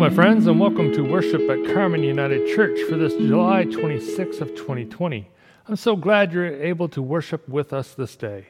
my 0.00 0.08
friends, 0.08 0.46
and 0.46 0.58
welcome 0.58 0.90
to 0.90 1.02
worship 1.02 1.42
at 1.50 1.74
Carmen 1.74 2.02
United 2.02 2.56
Church 2.56 2.80
for 2.88 2.96
this 2.96 3.12
July 3.12 3.66
26th 3.66 4.40
of 4.40 4.48
2020. 4.54 5.28
I'm 5.68 5.76
so 5.76 5.94
glad 5.94 6.32
you're 6.32 6.46
able 6.46 6.88
to 6.88 7.02
worship 7.02 7.46
with 7.46 7.74
us 7.74 7.92
this 7.92 8.16
day. 8.16 8.46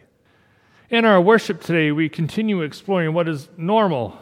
In 0.91 1.05
our 1.05 1.21
worship 1.21 1.61
today, 1.61 1.91
we 1.91 2.09
continue 2.09 2.63
exploring 2.63 3.15
what 3.15 3.27
is 3.27 3.49
normal 3.57 4.17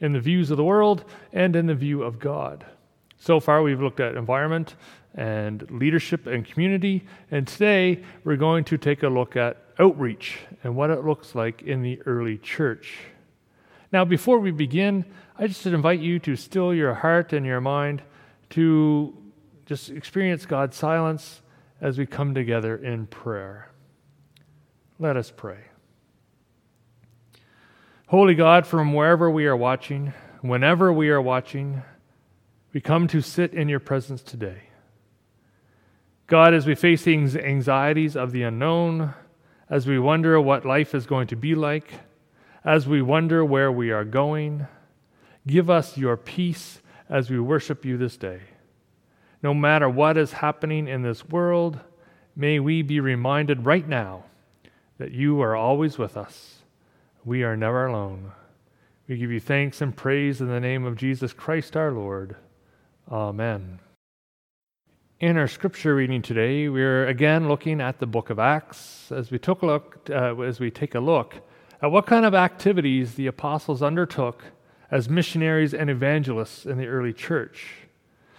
in 0.00 0.14
the 0.14 0.18
views 0.18 0.50
of 0.50 0.56
the 0.56 0.64
world 0.64 1.04
and 1.32 1.54
in 1.54 1.66
the 1.66 1.76
view 1.76 2.02
of 2.02 2.18
God. 2.18 2.66
So 3.18 3.38
far, 3.38 3.62
we've 3.62 3.80
looked 3.80 4.00
at 4.00 4.16
environment 4.16 4.74
and 5.14 5.70
leadership 5.70 6.26
and 6.26 6.44
community, 6.44 7.06
and 7.30 7.46
today 7.46 8.02
we're 8.24 8.34
going 8.34 8.64
to 8.64 8.78
take 8.78 9.04
a 9.04 9.08
look 9.08 9.36
at 9.36 9.62
outreach 9.78 10.38
and 10.64 10.74
what 10.74 10.90
it 10.90 11.04
looks 11.04 11.36
like 11.36 11.62
in 11.62 11.82
the 11.82 12.02
early 12.02 12.36
church. 12.36 12.98
Now, 13.94 14.04
before 14.04 14.40
we 14.40 14.50
begin, 14.50 15.04
I 15.38 15.46
just 15.46 15.64
invite 15.66 16.00
you 16.00 16.18
to 16.18 16.34
still 16.34 16.74
your 16.74 16.94
heart 16.94 17.32
and 17.32 17.46
your 17.46 17.60
mind 17.60 18.02
to 18.50 19.16
just 19.66 19.88
experience 19.88 20.46
God's 20.46 20.76
silence 20.76 21.42
as 21.80 21.96
we 21.96 22.04
come 22.04 22.34
together 22.34 22.74
in 22.74 23.06
prayer. 23.06 23.70
Let 24.98 25.16
us 25.16 25.30
pray. 25.30 25.58
Holy 28.08 28.34
God, 28.34 28.66
from 28.66 28.94
wherever 28.94 29.30
we 29.30 29.46
are 29.46 29.56
watching, 29.56 30.12
whenever 30.40 30.92
we 30.92 31.08
are 31.10 31.22
watching, 31.22 31.84
we 32.72 32.80
come 32.80 33.06
to 33.06 33.20
sit 33.20 33.54
in 33.54 33.68
your 33.68 33.78
presence 33.78 34.22
today. 34.22 34.70
God, 36.26 36.52
as 36.52 36.66
we 36.66 36.74
face 36.74 37.04
the 37.04 37.46
anxieties 37.46 38.16
of 38.16 38.32
the 38.32 38.42
unknown, 38.42 39.14
as 39.70 39.86
we 39.86 40.00
wonder 40.00 40.40
what 40.40 40.66
life 40.66 40.96
is 40.96 41.06
going 41.06 41.28
to 41.28 41.36
be 41.36 41.54
like, 41.54 41.92
as 42.64 42.88
we 42.88 43.02
wonder 43.02 43.44
where 43.44 43.70
we 43.70 43.90
are 43.90 44.04
going. 44.04 44.66
Give 45.46 45.68
us 45.68 45.98
your 45.98 46.16
peace 46.16 46.80
as 47.08 47.28
we 47.28 47.38
worship 47.38 47.84
you 47.84 47.98
this 47.98 48.16
day. 48.16 48.40
No 49.42 49.52
matter 49.52 49.88
what 49.88 50.16
is 50.16 50.32
happening 50.32 50.88
in 50.88 51.02
this 51.02 51.28
world, 51.28 51.78
may 52.34 52.58
we 52.58 52.80
be 52.80 52.98
reminded 53.00 53.66
right 53.66 53.86
now 53.86 54.24
that 54.98 55.10
you 55.10 55.42
are 55.42 55.54
always 55.54 55.98
with 55.98 56.16
us. 56.16 56.62
We 57.24 57.42
are 57.42 57.56
never 57.56 57.86
alone. 57.86 58.32
We 59.06 59.18
give 59.18 59.30
you 59.30 59.40
thanks 59.40 59.82
and 59.82 59.94
praise 59.94 60.40
in 60.40 60.48
the 60.48 60.60
name 60.60 60.86
of 60.86 60.96
Jesus 60.96 61.34
Christ 61.34 61.76
our 61.76 61.92
Lord. 61.92 62.36
Amen. 63.10 63.80
In 65.20 65.36
our 65.36 65.48
scripture 65.48 65.94
reading 65.94 66.22
today, 66.22 66.70
we're 66.70 67.06
again 67.06 67.46
looking 67.46 67.82
at 67.82 67.98
the 67.98 68.06
book 68.06 68.30
of 68.30 68.38
Acts 68.38 69.12
as 69.12 69.30
we 69.30 69.38
took 69.38 69.60
a 69.60 69.66
look 69.66 70.08
uh, 70.10 70.40
as 70.40 70.58
we 70.58 70.70
take 70.70 70.94
a 70.94 71.00
look 71.00 71.42
at 71.84 71.90
what 71.90 72.06
kind 72.06 72.24
of 72.24 72.34
activities 72.34 73.12
the 73.12 73.26
apostles 73.26 73.82
undertook 73.82 74.42
as 74.90 75.10
missionaries 75.10 75.74
and 75.74 75.90
evangelists 75.90 76.64
in 76.64 76.78
the 76.78 76.86
early 76.86 77.12
church. 77.12 77.74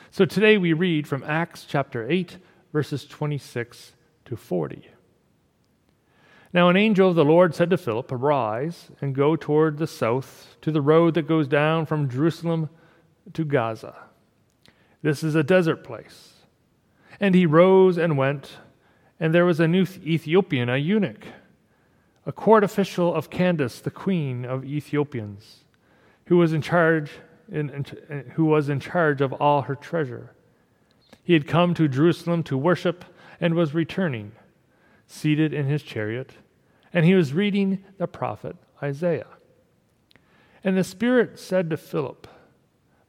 So 0.09 0.25
today 0.25 0.57
we 0.57 0.73
read 0.73 1.07
from 1.07 1.23
Acts 1.23 1.63
chapter 1.63 2.09
8, 2.09 2.39
verses 2.73 3.05
26 3.05 3.93
to 4.25 4.35
40. 4.35 4.89
Now, 6.53 6.69
an 6.69 6.75
angel 6.75 7.09
of 7.09 7.15
the 7.15 7.23
Lord 7.23 7.53
said 7.53 7.69
to 7.69 7.77
Philip, 7.77 8.11
Arise 8.11 8.89
and 8.99 9.13
go 9.13 9.35
toward 9.35 9.77
the 9.77 9.85
south 9.85 10.57
to 10.61 10.71
the 10.71 10.81
road 10.81 11.13
that 11.13 11.27
goes 11.27 11.47
down 11.47 11.85
from 11.85 12.09
Jerusalem 12.09 12.71
to 13.33 13.45
Gaza. 13.45 13.95
This 15.03 15.23
is 15.23 15.35
a 15.35 15.43
desert 15.43 15.83
place. 15.83 16.33
And 17.19 17.35
he 17.35 17.45
rose 17.45 17.99
and 17.99 18.17
went, 18.17 18.57
and 19.19 19.35
there 19.35 19.45
was 19.45 19.59
a 19.59 19.67
new 19.67 19.85
Ethiopian, 20.03 20.67
a 20.67 20.77
eunuch 20.77 21.27
a 22.25 22.31
court 22.31 22.63
official 22.63 23.13
of 23.13 23.29
Candace, 23.29 23.79
the 23.79 23.91
queen 23.91 24.45
of 24.45 24.65
Ethiopians, 24.65 25.63
who 26.25 26.37
was 26.37 26.53
in 26.53 26.61
charge 26.61 27.11
in, 27.51 27.69
in, 27.69 28.31
who 28.33 28.45
was 28.45 28.69
in 28.69 28.79
charge 28.79 29.21
of 29.21 29.33
all 29.33 29.63
her 29.63 29.75
treasure. 29.75 30.31
He 31.23 31.33
had 31.33 31.47
come 31.47 31.73
to 31.75 31.87
Jerusalem 31.87 32.43
to 32.43 32.57
worship 32.57 33.05
and 33.39 33.53
was 33.53 33.73
returning, 33.73 34.31
seated 35.07 35.53
in 35.53 35.65
his 35.65 35.83
chariot, 35.83 36.33
and 36.93 37.05
he 37.05 37.13
was 37.13 37.33
reading 37.33 37.83
the 37.97 38.07
prophet 38.07 38.55
Isaiah. 38.81 39.27
And 40.63 40.77
the 40.77 40.83
Spirit 40.83 41.39
said 41.39 41.69
to 41.69 41.77
Philip, 41.77 42.27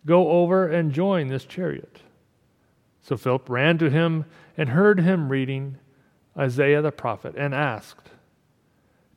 Go 0.05 0.31
over 0.31 0.69
and 0.69 0.93
join 0.93 1.29
this 1.29 1.45
chariot. 1.45 2.01
So 3.01 3.17
Philip 3.17 3.49
ran 3.49 3.79
to 3.79 3.91
him 3.91 4.25
and 4.57 4.71
heard 4.71 5.01
him 5.01 5.31
reading 5.31 5.79
Isaiah 6.37 6.83
the 6.83 6.93
prophet 6.93 7.35
and 7.37 7.55
asked, 7.55 8.11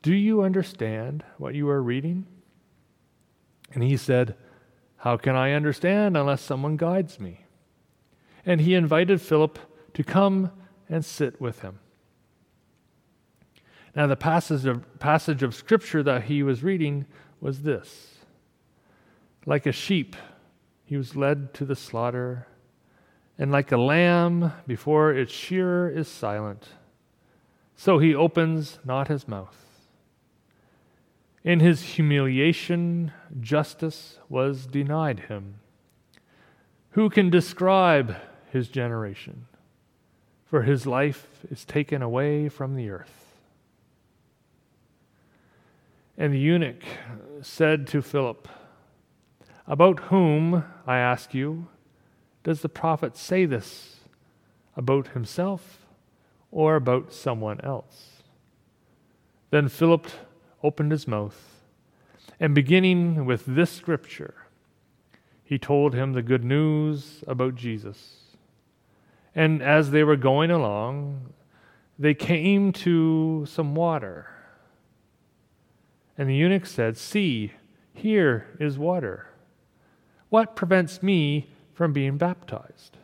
do 0.02 0.14
you 0.14 0.42
understand 0.42 1.24
what 1.36 1.54
you 1.54 1.68
are 1.68 1.82
reading? 1.82 2.26
And 3.72 3.82
he 3.82 3.96
said, 3.96 4.34
How 4.98 5.16
can 5.16 5.36
I 5.36 5.52
understand 5.52 6.16
unless 6.16 6.40
someone 6.40 6.76
guides 6.76 7.20
me? 7.20 7.44
And 8.46 8.60
he 8.60 8.74
invited 8.74 9.20
Philip 9.20 9.58
to 9.94 10.02
come 10.02 10.50
and 10.88 11.04
sit 11.04 11.40
with 11.40 11.60
him. 11.60 11.80
Now, 13.94 14.06
the 14.06 14.16
passage 14.16 14.64
of, 14.66 14.98
passage 14.98 15.42
of 15.42 15.54
scripture 15.54 16.02
that 16.02 16.24
he 16.24 16.42
was 16.42 16.62
reading 16.62 17.06
was 17.40 17.62
this 17.62 18.18
Like 19.44 19.66
a 19.66 19.72
sheep, 19.72 20.16
he 20.84 20.96
was 20.96 21.14
led 21.14 21.52
to 21.54 21.64
the 21.64 21.76
slaughter, 21.76 22.46
and 23.36 23.52
like 23.52 23.72
a 23.72 23.76
lamb 23.76 24.52
before 24.66 25.12
its 25.12 25.32
shearer 25.32 25.90
is 25.90 26.08
silent, 26.08 26.68
so 27.76 27.98
he 27.98 28.14
opens 28.14 28.78
not 28.84 29.08
his 29.08 29.28
mouth. 29.28 29.69
In 31.42 31.60
his 31.60 31.82
humiliation, 31.82 33.12
justice 33.40 34.18
was 34.28 34.66
denied 34.66 35.20
him. 35.20 35.56
Who 36.90 37.08
can 37.08 37.30
describe 37.30 38.16
his 38.50 38.68
generation? 38.68 39.46
For 40.44 40.62
his 40.62 40.86
life 40.86 41.26
is 41.50 41.64
taken 41.64 42.02
away 42.02 42.48
from 42.48 42.74
the 42.74 42.90
earth. 42.90 43.38
And 46.18 46.34
the 46.34 46.38
eunuch 46.38 46.82
said 47.40 47.86
to 47.88 48.02
Philip, 48.02 48.46
About 49.66 50.00
whom, 50.00 50.64
I 50.86 50.98
ask 50.98 51.32
you, 51.32 51.68
does 52.42 52.60
the 52.60 52.68
prophet 52.68 53.16
say 53.16 53.46
this? 53.46 54.00
About 54.76 55.08
himself 55.08 55.86
or 56.50 56.76
about 56.76 57.12
someone 57.12 57.60
else? 57.62 58.22
Then 59.50 59.68
Philip 59.68 60.08
opened 60.62 60.92
his 60.92 61.08
mouth, 61.08 61.60
and 62.38 62.54
beginning 62.54 63.24
with 63.24 63.44
this 63.46 63.70
scripture, 63.70 64.34
he 65.44 65.58
told 65.58 65.94
him 65.94 66.12
the 66.12 66.22
good 66.22 66.44
news 66.44 67.24
about 67.26 67.54
Jesus. 67.54 68.18
And 69.34 69.62
as 69.62 69.90
they 69.90 70.04
were 70.04 70.16
going 70.16 70.50
along, 70.50 71.32
they 71.98 72.14
came 72.14 72.72
to 72.72 73.46
some 73.48 73.74
water. 73.74 74.28
And 76.16 76.28
the 76.28 76.34
eunuch 76.34 76.66
said, 76.66 76.96
See, 76.96 77.52
here 77.92 78.46
is 78.58 78.78
water. 78.78 79.26
What 80.28 80.56
prevents 80.56 81.02
me 81.02 81.48
from 81.74 81.92
being 81.92 82.16
baptized? 82.16 82.96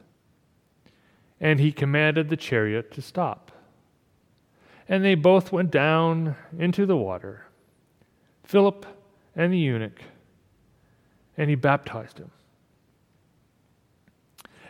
And 1.41 1.61
he 1.61 1.73
commanded 1.73 2.29
the 2.29 2.37
chariot 2.37 2.91
to 2.93 3.03
stop. 3.03 3.53
And 4.89 5.05
they 5.05 5.15
both 5.15 5.53
went 5.53 5.71
down 5.71 6.37
into 6.59 6.87
the 6.87 6.97
water 6.97 7.46
Philip 8.47 8.87
and 9.35 9.53
the 9.53 9.59
eunuch, 9.59 10.01
and 11.37 11.51
he 11.51 11.57
baptized 11.57 12.19
him. 12.19 12.31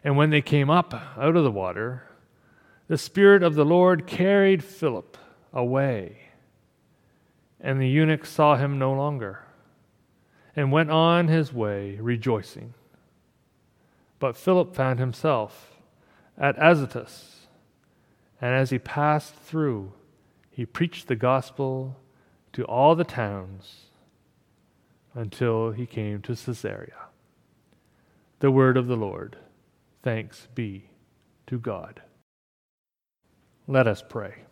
And 0.03 0.16
when 0.16 0.31
they 0.31 0.41
came 0.41 0.70
up 0.70 0.94
out 0.94 1.37
of 1.37 1.44
the 1.44 1.50
water, 1.50 2.04
the 2.88 2.97
Spirit 2.97 3.42
of 3.42 3.54
the 3.54 3.66
Lord 3.66 4.06
carried 4.06 4.64
Philip 4.64 5.19
away, 5.53 6.16
and 7.60 7.78
the 7.78 7.88
eunuch 7.88 8.25
saw 8.25 8.56
him 8.56 8.78
no 8.78 8.94
longer, 8.94 9.44
and 10.55 10.73
went 10.73 10.90
on 10.90 11.28
his 11.28 11.52
way 11.52 11.96
rejoicing. 12.00 12.73
But 14.19 14.38
Philip 14.38 14.75
found 14.75 14.99
himself 14.99 15.76
at 16.38 16.56
Azotus, 16.58 17.46
and 18.40 18.55
as 18.55 18.70
he 18.70 18.78
passed 18.78 19.34
through, 19.34 19.93
he 20.50 20.64
preached 20.64 21.08
the 21.08 21.17
gospel 21.17 21.99
to 22.56 22.64
all 22.64 22.94
the 22.94 23.05
towns 23.05 23.91
until 25.12 25.73
he 25.73 25.85
came 25.85 26.23
to 26.23 26.35
Caesarea. 26.35 27.08
The 28.38 28.50
word 28.50 28.79
of 28.79 28.87
the 28.87 28.97
Lord. 28.97 29.37
Thanks 30.03 30.49
be 30.55 30.88
to 31.49 31.58
God. 31.58 32.00
Let 33.67 33.87
us 33.87 34.03
pray. 34.08 34.44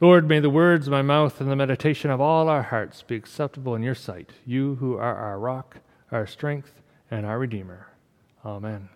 Lord, 0.00 0.28
may 0.28 0.40
the 0.40 0.50
words 0.50 0.88
of 0.88 0.90
my 0.90 1.02
mouth 1.02 1.40
and 1.40 1.48
the 1.48 1.54
meditation 1.54 2.10
of 2.10 2.20
all 2.20 2.48
our 2.48 2.64
hearts 2.64 3.02
be 3.02 3.14
acceptable 3.14 3.76
in 3.76 3.84
your 3.84 3.94
sight, 3.94 4.32
you 4.44 4.74
who 4.74 4.96
are 4.96 5.14
our 5.14 5.38
rock, 5.38 5.76
our 6.10 6.26
strength, 6.26 6.82
and 7.08 7.24
our 7.24 7.38
Redeemer. 7.38 7.86
Amen. 8.44 8.88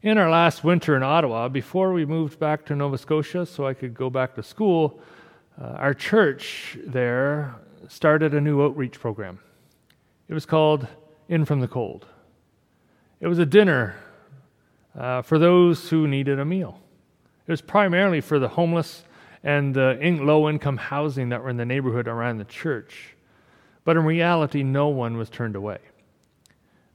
In 0.00 0.16
our 0.16 0.30
last 0.30 0.62
winter 0.62 0.94
in 0.94 1.02
Ottawa, 1.02 1.48
before 1.48 1.92
we 1.92 2.06
moved 2.06 2.38
back 2.38 2.64
to 2.66 2.76
Nova 2.76 2.98
Scotia 2.98 3.44
so 3.44 3.66
I 3.66 3.74
could 3.74 3.94
go 3.94 4.10
back 4.10 4.36
to 4.36 4.44
school, 4.44 5.00
uh, 5.60 5.66
our 5.66 5.94
church 5.94 6.76
there 6.84 7.54
started 7.88 8.34
a 8.34 8.40
new 8.40 8.64
outreach 8.64 8.98
program. 8.98 9.38
It 10.28 10.34
was 10.34 10.46
called 10.46 10.86
in 11.28 11.44
from 11.44 11.60
the 11.60 11.68
cold. 11.68 12.06
It 13.20 13.28
was 13.28 13.38
a 13.38 13.46
dinner 13.46 13.96
uh, 14.98 15.22
for 15.22 15.38
those 15.38 15.88
who 15.88 16.08
needed 16.08 16.38
a 16.38 16.44
meal. 16.44 16.80
It 17.46 17.50
was 17.50 17.60
primarily 17.60 18.20
for 18.20 18.38
the 18.38 18.48
homeless 18.48 19.04
and 19.42 19.74
the 19.74 19.98
low 20.22 20.48
income 20.48 20.78
housing 20.78 21.28
that 21.28 21.42
were 21.42 21.50
in 21.50 21.56
the 21.56 21.66
neighborhood 21.66 22.08
around 22.08 22.38
the 22.38 22.44
church. 22.44 23.14
But 23.84 23.96
in 23.96 24.04
reality, 24.04 24.62
no 24.62 24.88
one 24.88 25.16
was 25.16 25.28
turned 25.28 25.56
away. 25.56 25.78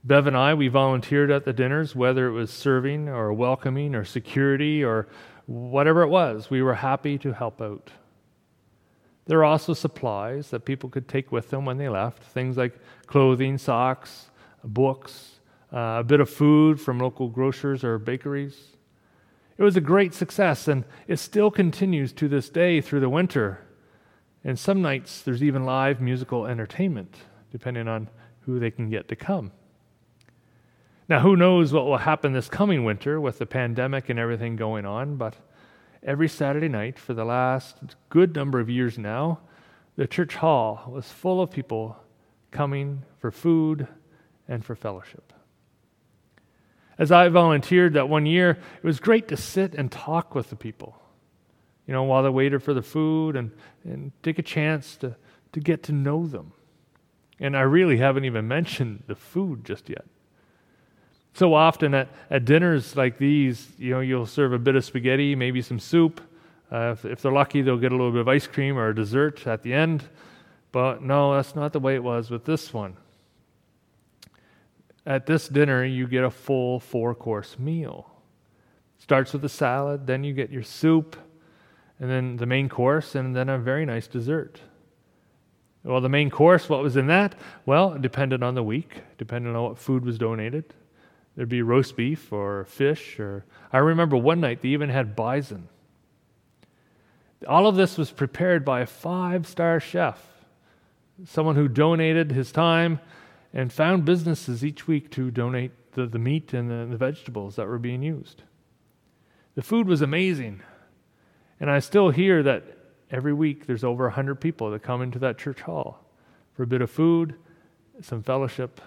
Bev 0.02 0.26
and 0.26 0.36
I, 0.36 0.54
we 0.54 0.68
volunteered 0.68 1.30
at 1.30 1.44
the 1.44 1.52
dinners, 1.52 1.94
whether 1.94 2.26
it 2.26 2.32
was 2.32 2.50
serving 2.50 3.08
or 3.08 3.32
welcoming 3.32 3.94
or 3.94 4.04
security 4.04 4.82
or 4.82 5.06
whatever 5.46 6.02
it 6.02 6.08
was, 6.08 6.50
we 6.50 6.62
were 6.62 6.74
happy 6.74 7.18
to 7.18 7.32
help 7.32 7.60
out. 7.60 7.90
There 9.30 9.38
are 9.38 9.44
also 9.44 9.74
supplies 9.74 10.50
that 10.50 10.64
people 10.64 10.90
could 10.90 11.06
take 11.06 11.30
with 11.30 11.50
them 11.50 11.64
when 11.64 11.78
they 11.78 11.88
left 11.88 12.20
things 12.20 12.56
like 12.56 12.76
clothing, 13.06 13.58
socks, 13.58 14.28
books, 14.64 15.38
uh, 15.72 15.98
a 16.00 16.02
bit 16.04 16.18
of 16.18 16.28
food 16.28 16.80
from 16.80 16.98
local 16.98 17.28
grocers 17.28 17.84
or 17.84 17.96
bakeries. 18.00 18.60
It 19.56 19.62
was 19.62 19.76
a 19.76 19.80
great 19.80 20.14
success, 20.14 20.66
and 20.66 20.84
it 21.06 21.20
still 21.20 21.48
continues 21.48 22.12
to 22.14 22.26
this 22.26 22.48
day 22.48 22.80
through 22.80 22.98
the 22.98 23.08
winter. 23.08 23.60
And 24.42 24.58
some 24.58 24.82
nights 24.82 25.22
there's 25.22 25.44
even 25.44 25.64
live 25.64 26.00
musical 26.00 26.44
entertainment, 26.44 27.14
depending 27.52 27.86
on 27.86 28.08
who 28.40 28.58
they 28.58 28.72
can 28.72 28.90
get 28.90 29.06
to 29.10 29.14
come. 29.14 29.52
Now, 31.08 31.20
who 31.20 31.36
knows 31.36 31.72
what 31.72 31.86
will 31.86 31.98
happen 31.98 32.32
this 32.32 32.48
coming 32.48 32.82
winter 32.84 33.20
with 33.20 33.38
the 33.38 33.46
pandemic 33.46 34.08
and 34.08 34.18
everything 34.18 34.56
going 34.56 34.84
on, 34.84 35.14
but 35.14 35.36
every 36.02 36.28
Saturday 36.28 36.68
night 36.68 36.98
for 36.98 37.14
the 37.14 37.24
last 37.24 37.76
good 38.08 38.34
number 38.34 38.60
of 38.60 38.70
years 38.70 38.98
now, 38.98 39.40
the 39.96 40.06
church 40.06 40.36
hall 40.36 40.88
was 40.88 41.10
full 41.10 41.40
of 41.40 41.50
people 41.50 41.96
coming 42.50 43.02
for 43.18 43.30
food 43.30 43.86
and 44.48 44.64
for 44.64 44.74
fellowship. 44.74 45.32
As 46.98 47.12
I 47.12 47.28
volunteered 47.28 47.94
that 47.94 48.08
one 48.08 48.26
year, 48.26 48.50
it 48.50 48.84
was 48.84 49.00
great 49.00 49.28
to 49.28 49.36
sit 49.36 49.74
and 49.74 49.90
talk 49.90 50.34
with 50.34 50.50
the 50.50 50.56
people, 50.56 51.00
you 51.86 51.94
know, 51.94 52.02
while 52.02 52.22
they 52.22 52.28
waited 52.28 52.62
for 52.62 52.74
the 52.74 52.82
food 52.82 53.36
and, 53.36 53.52
and 53.84 54.12
take 54.22 54.38
a 54.38 54.42
chance 54.42 54.96
to, 54.98 55.16
to 55.52 55.60
get 55.60 55.82
to 55.84 55.92
know 55.92 56.26
them. 56.26 56.52
And 57.38 57.56
I 57.56 57.62
really 57.62 57.96
haven't 57.96 58.26
even 58.26 58.46
mentioned 58.46 59.04
the 59.06 59.14
food 59.14 59.64
just 59.64 59.88
yet. 59.88 60.04
So 61.34 61.54
often 61.54 61.94
at, 61.94 62.08
at 62.30 62.44
dinners 62.44 62.96
like 62.96 63.18
these, 63.18 63.68
you 63.78 63.90
know, 63.90 64.00
you'll 64.00 64.26
serve 64.26 64.52
a 64.52 64.58
bit 64.58 64.74
of 64.76 64.84
spaghetti, 64.84 65.34
maybe 65.34 65.62
some 65.62 65.78
soup. 65.78 66.20
Uh, 66.70 66.92
if, 66.92 67.04
if 67.04 67.22
they're 67.22 67.32
lucky, 67.32 67.62
they'll 67.62 67.76
get 67.76 67.92
a 67.92 67.96
little 67.96 68.12
bit 68.12 68.20
of 68.20 68.28
ice 68.28 68.46
cream 68.46 68.76
or 68.76 68.88
a 68.88 68.94
dessert 68.94 69.46
at 69.46 69.62
the 69.62 69.72
end. 69.72 70.04
But 70.72 71.02
no, 71.02 71.34
that's 71.34 71.54
not 71.54 71.72
the 71.72 71.80
way 71.80 71.94
it 71.94 72.02
was 72.02 72.30
with 72.30 72.44
this 72.44 72.72
one 72.72 72.96
at 75.06 75.26
this 75.26 75.48
dinner, 75.48 75.84
you 75.84 76.06
get 76.06 76.24
a 76.24 76.30
full 76.30 76.78
four 76.78 77.14
course 77.14 77.58
meal. 77.58 78.10
Starts 78.98 79.32
with 79.32 79.44
a 79.44 79.48
salad, 79.48 80.06
then 80.06 80.24
you 80.24 80.32
get 80.32 80.50
your 80.50 80.62
soup, 80.62 81.16
and 81.98 82.10
then 82.10 82.36
the 82.36 82.46
main 82.46 82.68
course, 82.68 83.14
and 83.14 83.34
then 83.34 83.48
a 83.48 83.58
very 83.58 83.86
nice 83.86 84.06
dessert. 84.06 84.60
Well, 85.82 86.00
the 86.00 86.10
main 86.10 86.28
course, 86.28 86.68
what 86.68 86.82
was 86.82 86.96
in 86.96 87.06
that? 87.06 87.34
Well, 87.64 87.94
it 87.94 88.02
depended 88.02 88.42
on 88.42 88.54
the 88.54 88.62
week, 88.62 89.02
depending 89.16 89.56
on 89.56 89.62
what 89.62 89.78
food 89.78 90.04
was 90.04 90.18
donated. 90.18 90.74
There'd 91.36 91.48
be 91.48 91.62
roast 91.62 91.96
beef 91.96 92.32
or 92.32 92.64
fish, 92.64 93.18
or 93.18 93.44
I 93.72 93.78
remember 93.78 94.16
one 94.16 94.40
night 94.40 94.62
they 94.62 94.70
even 94.70 94.90
had 94.90 95.16
bison. 95.16 95.68
All 97.48 97.66
of 97.66 97.76
this 97.76 97.96
was 97.96 98.10
prepared 98.10 98.64
by 98.64 98.80
a 98.80 98.86
five 98.86 99.46
star 99.46 99.80
chef, 99.80 100.22
someone 101.24 101.56
who 101.56 101.68
donated 101.68 102.32
his 102.32 102.52
time 102.52 103.00
and 103.52 103.72
found 103.72 104.04
businesses 104.04 104.64
each 104.64 104.86
week 104.86 105.10
to 105.12 105.30
donate 105.30 105.72
the, 105.92 106.06
the 106.06 106.18
meat 106.18 106.52
and 106.52 106.70
the, 106.70 106.86
the 106.90 106.96
vegetables 106.96 107.56
that 107.56 107.66
were 107.66 107.78
being 107.78 108.02
used. 108.02 108.42
The 109.54 109.62
food 109.62 109.88
was 109.88 110.02
amazing. 110.02 110.62
And 111.58 111.70
I 111.70 111.80
still 111.80 112.10
hear 112.10 112.42
that 112.42 112.64
every 113.10 113.32
week 113.32 113.66
there's 113.66 113.84
over 113.84 114.04
100 114.04 114.36
people 114.36 114.70
that 114.70 114.82
come 114.82 115.02
into 115.02 115.18
that 115.18 115.38
church 115.38 115.60
hall 115.62 116.04
for 116.54 116.62
a 116.62 116.66
bit 116.66 116.80
of 116.80 116.90
food, 116.90 117.34
some 118.00 118.22
fellowship, 118.22 118.80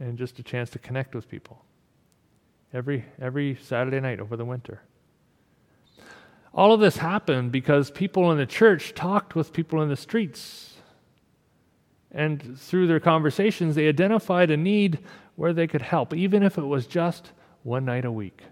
and 0.00 0.16
just 0.16 0.38
a 0.38 0.42
chance 0.42 0.70
to 0.70 0.78
connect 0.78 1.14
with 1.14 1.28
people. 1.28 1.64
Every, 2.74 3.04
every 3.20 3.56
Saturday 3.62 4.00
night 4.00 4.18
over 4.18 4.36
the 4.36 4.44
winter. 4.44 4.82
All 6.52 6.72
of 6.72 6.80
this 6.80 6.96
happened 6.96 7.52
because 7.52 7.90
people 7.90 8.32
in 8.32 8.38
the 8.38 8.46
church 8.46 8.94
talked 8.94 9.36
with 9.36 9.52
people 9.52 9.80
in 9.80 9.88
the 9.88 9.96
streets 9.96 10.74
and 12.10 12.58
through 12.58 12.86
their 12.86 13.00
conversations, 13.00 13.74
they 13.74 13.88
identified 13.88 14.50
a 14.50 14.56
need 14.56 15.00
where 15.34 15.52
they 15.52 15.66
could 15.66 15.82
help, 15.82 16.14
even 16.14 16.42
if 16.44 16.58
it 16.58 16.62
was 16.64 16.86
just 16.86 17.32
one 17.64 17.84
night 17.84 18.04
a 18.04 18.12
week. 18.12 18.42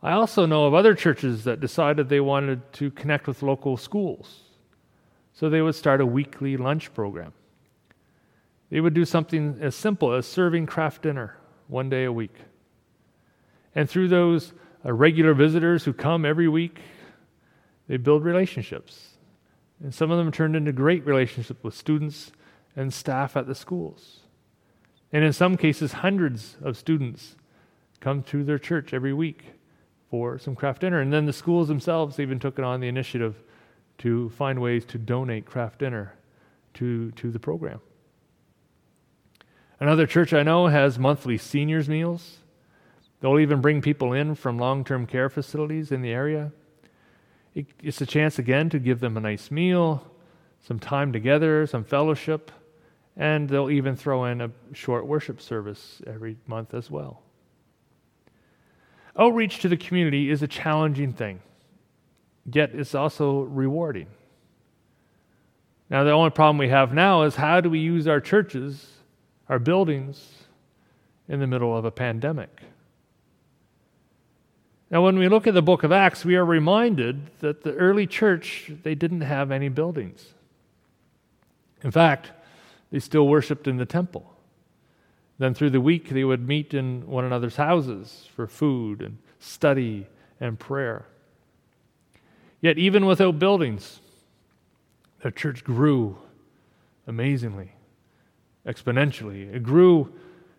I 0.00 0.12
also 0.12 0.46
know 0.46 0.66
of 0.66 0.74
other 0.74 0.94
churches 0.94 1.44
that 1.44 1.60
decided 1.60 2.08
they 2.08 2.20
wanted 2.20 2.72
to 2.74 2.90
connect 2.90 3.26
with 3.26 3.42
local 3.42 3.76
schools. 3.76 4.42
So 5.32 5.48
they 5.48 5.62
would 5.62 5.74
start 5.74 6.00
a 6.00 6.06
weekly 6.06 6.56
lunch 6.56 6.94
program. 6.94 7.32
They 8.70 8.80
would 8.80 8.94
do 8.94 9.04
something 9.04 9.58
as 9.60 9.74
simple 9.74 10.12
as 10.12 10.26
serving 10.26 10.66
craft 10.66 11.02
dinner 11.02 11.36
one 11.68 11.88
day 11.88 12.04
a 12.04 12.12
week. 12.12 12.34
And 13.74 13.88
through 13.88 14.08
those 14.08 14.52
uh, 14.84 14.92
regular 14.92 15.34
visitors 15.34 15.84
who 15.84 15.92
come 15.92 16.24
every 16.24 16.48
week, 16.48 16.80
they 17.88 17.96
build 17.96 18.24
relationships. 18.24 19.10
And 19.82 19.94
some 19.94 20.10
of 20.10 20.18
them 20.18 20.30
turned 20.30 20.56
into 20.56 20.72
great 20.72 21.04
relationships 21.04 21.62
with 21.62 21.74
students 21.74 22.32
and 22.76 22.92
staff 22.92 23.36
at 23.36 23.46
the 23.46 23.54
schools. 23.54 24.20
And 25.12 25.24
in 25.24 25.32
some 25.32 25.56
cases, 25.56 25.92
hundreds 25.92 26.56
of 26.62 26.76
students 26.76 27.36
come 28.00 28.22
to 28.24 28.44
their 28.44 28.58
church 28.58 28.92
every 28.92 29.12
week 29.12 29.44
for 30.10 30.38
some 30.38 30.54
craft 30.54 30.80
dinner. 30.80 31.00
And 31.00 31.12
then 31.12 31.26
the 31.26 31.32
schools 31.32 31.68
themselves 31.68 32.18
even 32.18 32.38
took 32.38 32.58
it 32.58 32.64
on 32.64 32.80
the 32.80 32.88
initiative 32.88 33.42
to 33.98 34.30
find 34.30 34.60
ways 34.60 34.84
to 34.86 34.98
donate 34.98 35.46
craft 35.46 35.78
dinner 35.78 36.14
to, 36.74 37.10
to 37.12 37.30
the 37.30 37.38
program. 37.38 37.80
Another 39.84 40.06
church 40.06 40.32
I 40.32 40.42
know 40.42 40.68
has 40.68 40.98
monthly 40.98 41.36
seniors' 41.36 41.88
meals. 41.88 42.38
They'll 43.20 43.38
even 43.38 43.60
bring 43.60 43.82
people 43.82 44.14
in 44.14 44.34
from 44.34 44.58
long 44.58 44.84
term 44.84 45.06
care 45.06 45.28
facilities 45.28 45.92
in 45.92 46.00
the 46.00 46.10
area 46.10 46.52
it's 47.54 48.00
a 48.00 48.06
chance 48.06 48.38
again 48.38 48.68
to 48.70 48.78
give 48.78 49.00
them 49.00 49.16
a 49.16 49.20
nice 49.20 49.50
meal, 49.50 50.04
some 50.66 50.78
time 50.78 51.12
together, 51.12 51.66
some 51.66 51.84
fellowship, 51.84 52.50
and 53.16 53.48
they'll 53.48 53.70
even 53.70 53.94
throw 53.94 54.24
in 54.24 54.40
a 54.40 54.50
short 54.72 55.06
worship 55.06 55.40
service 55.40 56.02
every 56.06 56.36
month 56.46 56.74
as 56.74 56.90
well. 56.90 57.22
Outreach 59.16 59.60
to 59.60 59.68
the 59.68 59.76
community 59.76 60.30
is 60.30 60.42
a 60.42 60.48
challenging 60.48 61.12
thing, 61.12 61.40
yet 62.52 62.70
it's 62.74 62.94
also 62.94 63.42
rewarding. 63.42 64.08
Now, 65.88 66.02
the 66.02 66.10
only 66.10 66.30
problem 66.30 66.58
we 66.58 66.70
have 66.70 66.92
now 66.92 67.22
is 67.22 67.36
how 67.36 67.60
do 67.60 67.70
we 67.70 67.78
use 67.78 68.08
our 68.08 68.20
churches, 68.20 68.93
our 69.48 69.58
buildings, 69.58 70.44
in 71.28 71.40
the 71.40 71.46
middle 71.46 71.76
of 71.76 71.84
a 71.84 71.90
pandemic? 71.90 72.50
Now, 74.90 75.02
when 75.02 75.18
we 75.18 75.28
look 75.28 75.46
at 75.46 75.54
the 75.54 75.62
book 75.62 75.82
of 75.82 75.92
Acts, 75.92 76.24
we 76.24 76.36
are 76.36 76.44
reminded 76.44 77.38
that 77.40 77.62
the 77.64 77.74
early 77.74 78.06
church, 78.06 78.70
they 78.82 78.94
didn't 78.94 79.22
have 79.22 79.50
any 79.50 79.68
buildings. 79.68 80.34
In 81.82 81.90
fact, 81.90 82.30
they 82.92 83.00
still 83.00 83.26
worshiped 83.26 83.66
in 83.66 83.76
the 83.76 83.86
temple. 83.86 84.30
Then 85.38 85.52
through 85.52 85.70
the 85.70 85.80
week, 85.80 86.10
they 86.10 86.22
would 86.22 86.46
meet 86.46 86.74
in 86.74 87.06
one 87.08 87.24
another's 87.24 87.56
houses 87.56 88.28
for 88.36 88.46
food 88.46 89.02
and 89.02 89.18
study 89.40 90.06
and 90.40 90.58
prayer. 90.58 91.06
Yet, 92.60 92.78
even 92.78 93.04
without 93.04 93.38
buildings, 93.38 94.00
the 95.22 95.32
church 95.32 95.64
grew 95.64 96.18
amazingly, 97.06 97.72
exponentially. 98.66 99.54
It 99.54 99.62
grew 99.62 100.12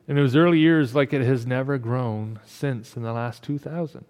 in 0.07 0.15
those 0.15 0.35
early 0.35 0.59
years 0.59 0.93
like 0.93 1.13
it 1.13 1.21
has 1.21 1.45
never 1.45 1.77
grown 1.77 2.39
since 2.45 2.95
in 2.95 3.03
the 3.03 3.13
last 3.13 3.43
2,000. 3.43 4.05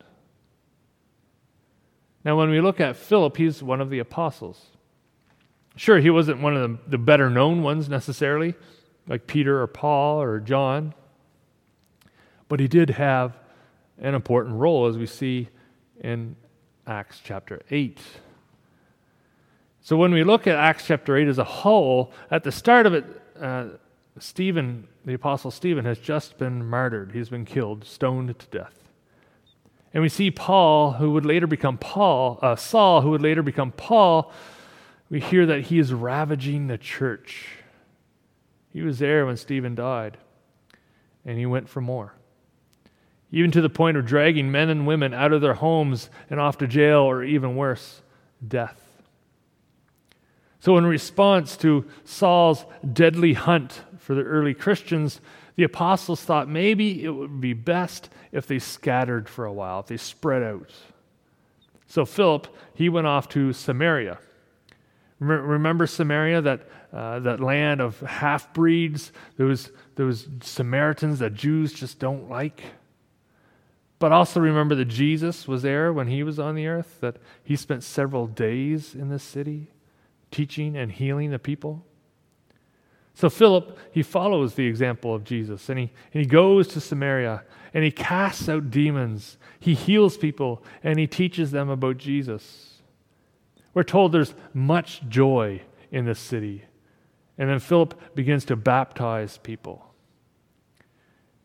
Now, 2.23 2.37
when 2.37 2.49
we 2.49 2.59
look 2.59 2.81
at 2.81 2.97
Philip, 2.97 3.37
he's 3.37 3.61
one 3.61 3.79
of 3.79 3.89
the 3.89 3.99
apostles. 3.99 4.65
Sure, 5.75 5.99
he 5.99 6.09
wasn't 6.09 6.41
one 6.41 6.57
of 6.57 6.69
the, 6.69 6.79
the 6.91 6.97
better 6.97 7.29
known 7.29 7.61
ones 7.61 7.87
necessarily, 7.87 8.55
like 9.07 9.27
Peter 9.27 9.61
or 9.61 9.67
Paul 9.67 10.21
or 10.21 10.39
John, 10.39 10.93
but 12.49 12.59
he 12.59 12.67
did 12.67 12.89
have 12.91 13.37
an 13.99 14.15
important 14.15 14.55
role, 14.55 14.87
as 14.87 14.97
we 14.97 15.05
see 15.05 15.49
in 16.01 16.35
Acts 16.87 17.21
chapter 17.23 17.61
8. 17.69 17.99
So, 19.81 19.95
when 19.95 20.11
we 20.11 20.23
look 20.23 20.47
at 20.47 20.55
Acts 20.55 20.87
chapter 20.87 21.15
8 21.15 21.27
as 21.27 21.37
a 21.37 21.43
whole, 21.43 22.11
at 22.31 22.43
the 22.43 22.51
start 22.51 22.87
of 22.87 22.95
it, 22.95 23.05
uh, 23.39 23.65
Stephen, 24.17 24.87
the 25.03 25.13
apostle 25.13 25.51
Stephen, 25.51 25.83
has 25.85 25.99
just 25.99 26.37
been 26.37 26.65
martyred. 26.65 27.11
He's 27.11 27.29
been 27.29 27.45
killed, 27.45 27.83
stoned 27.83 28.37
to 28.39 28.47
death. 28.47 28.85
And 29.93 30.01
we 30.01 30.09
see 30.09 30.31
Paul, 30.31 30.93
who 30.93 31.11
would 31.11 31.25
later 31.25 31.47
become 31.47 31.77
Paul, 31.77 32.39
uh, 32.41 32.55
Saul, 32.55 33.01
who 33.01 33.11
would 33.11 33.21
later 33.21 33.41
become 33.41 33.71
Paul. 33.71 34.31
We 35.09 35.19
hear 35.19 35.45
that 35.45 35.61
he 35.61 35.79
is 35.79 35.93
ravaging 35.93 36.67
the 36.67 36.77
church. 36.77 37.59
He 38.71 38.81
was 38.81 38.99
there 38.99 39.25
when 39.25 39.37
Stephen 39.37 39.75
died, 39.75 40.17
and 41.25 41.37
he 41.37 41.45
went 41.45 41.69
for 41.69 41.79
more. 41.79 42.13
Even 43.31 43.51
to 43.51 43.61
the 43.61 43.69
point 43.69 43.97
of 43.97 44.05
dragging 44.05 44.51
men 44.51 44.69
and 44.69 44.87
women 44.87 45.13
out 45.13 45.33
of 45.33 45.41
their 45.41 45.53
homes 45.55 46.09
and 46.29 46.39
off 46.39 46.57
to 46.57 46.67
jail, 46.67 46.99
or 46.99 47.23
even 47.23 47.55
worse, 47.55 48.01
death. 48.45 48.84
So, 50.65 50.77
in 50.77 50.87
response 50.87 51.57
to 51.57 51.85
Saul's 52.05 52.65
deadly 52.91 53.33
hunt 53.33 53.83
for 53.99 54.15
the 54.15 54.23
early 54.23 54.55
Christians, 54.55 55.21
the 55.57 55.63
apostles 55.63 56.23
thought 56.23 56.49
maybe 56.49 57.03
it 57.03 57.11
would 57.11 57.39
be 57.39 57.53
best 57.53 58.09
if 58.31 58.47
they 58.47 58.57
scattered 58.57 59.29
for 59.29 59.45
a 59.45 59.53
while, 59.53 59.81
if 59.81 59.85
they 59.85 59.97
spread 59.97 60.41
out. 60.41 60.71
So, 61.85 62.03
Philip, 62.03 62.47
he 62.73 62.89
went 62.89 63.05
off 63.05 63.29
to 63.29 63.53
Samaria. 63.53 64.17
Remember 65.19 65.85
Samaria, 65.85 66.41
that, 66.41 66.67
uh, 66.91 67.19
that 67.19 67.39
land 67.39 67.79
of 67.79 67.99
half 67.99 68.51
breeds, 68.51 69.11
those, 69.37 69.69
those 69.97 70.27
Samaritans 70.41 71.19
that 71.19 71.35
Jews 71.35 71.73
just 71.73 71.99
don't 71.99 72.27
like? 72.27 72.63
But 73.99 74.11
also 74.11 74.39
remember 74.39 74.73
that 74.73 74.85
Jesus 74.85 75.47
was 75.47 75.61
there 75.61 75.93
when 75.93 76.07
he 76.07 76.23
was 76.23 76.39
on 76.39 76.55
the 76.55 76.65
earth, 76.65 76.97
that 77.01 77.17
he 77.43 77.55
spent 77.55 77.83
several 77.83 78.25
days 78.25 78.95
in 78.95 79.09
this 79.09 79.23
city 79.23 79.67
teaching 80.35 80.75
and 80.75 80.91
healing 80.91 81.31
the 81.31 81.39
people. 81.39 81.85
So 83.13 83.29
Philip, 83.29 83.77
he 83.93 84.03
follows 84.03 84.55
the 84.55 84.65
example 84.65 85.15
of 85.15 85.23
Jesus 85.23 85.69
and 85.69 85.79
he, 85.79 85.91
and 86.13 86.21
he 86.21 86.25
goes 86.25 86.67
to 86.69 86.81
Samaria 86.81 87.43
and 87.73 87.85
he 87.85 87.91
casts 87.91 88.49
out 88.49 88.69
demons. 88.69 89.37
He 89.61 89.73
heals 89.73 90.17
people 90.17 90.61
and 90.83 90.99
he 90.99 91.07
teaches 91.07 91.51
them 91.51 91.69
about 91.69 91.97
Jesus. 91.97 92.81
We're 93.73 93.83
told 93.83 94.11
there's 94.11 94.33
much 94.53 95.07
joy 95.07 95.61
in 95.89 96.03
this 96.03 96.19
city. 96.19 96.65
And 97.37 97.49
then 97.49 97.59
Philip 97.59 98.15
begins 98.15 98.43
to 98.45 98.57
baptize 98.57 99.37
people. 99.37 99.85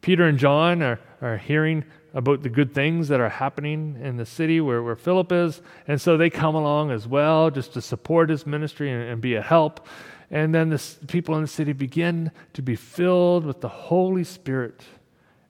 Peter 0.00 0.24
and 0.24 0.38
John 0.38 0.82
are, 0.82 0.98
are 1.22 1.36
hearing 1.36 1.84
about 2.12 2.42
the 2.42 2.48
good 2.48 2.74
things 2.74 3.08
that 3.08 3.20
are 3.20 3.28
happening 3.28 3.98
in 4.02 4.16
the 4.16 4.26
city 4.26 4.60
where, 4.60 4.82
where 4.82 4.96
Philip 4.96 5.30
is. 5.32 5.62
And 5.86 6.00
so 6.00 6.16
they 6.16 6.30
come 6.30 6.54
along 6.54 6.90
as 6.90 7.06
well 7.06 7.50
just 7.50 7.72
to 7.74 7.80
support 7.80 8.30
his 8.30 8.46
ministry 8.46 8.90
and, 8.90 9.02
and 9.02 9.20
be 9.20 9.34
a 9.34 9.42
help. 9.42 9.86
And 10.30 10.54
then 10.54 10.70
the 10.70 10.82
people 11.08 11.34
in 11.36 11.42
the 11.42 11.48
city 11.48 11.72
begin 11.72 12.30
to 12.52 12.62
be 12.62 12.76
filled 12.76 13.44
with 13.44 13.60
the 13.60 13.68
Holy 13.68 14.22
Spirit, 14.22 14.82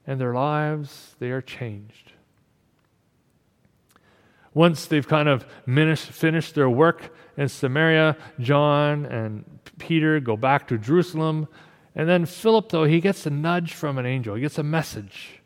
and 0.06 0.18
their 0.20 0.32
lives, 0.32 1.14
they 1.18 1.30
are 1.30 1.42
changed. 1.42 2.12
Once 4.54 4.86
they've 4.86 5.06
kind 5.06 5.28
of 5.28 5.44
finished 5.66 6.54
their 6.54 6.68
work 6.68 7.14
in 7.36 7.48
Samaria, 7.48 8.16
John 8.40 9.06
and 9.06 9.44
Peter 9.78 10.18
go 10.18 10.36
back 10.36 10.66
to 10.68 10.78
Jerusalem. 10.78 11.46
And 11.94 12.08
then 12.08 12.26
Philip, 12.26 12.70
though, 12.70 12.84
he 12.84 13.00
gets 13.00 13.26
a 13.26 13.30
nudge 13.30 13.74
from 13.74 13.98
an 13.98 14.06
angel. 14.06 14.34
He 14.34 14.40
gets 14.40 14.58
a 14.58 14.62
message 14.62 15.39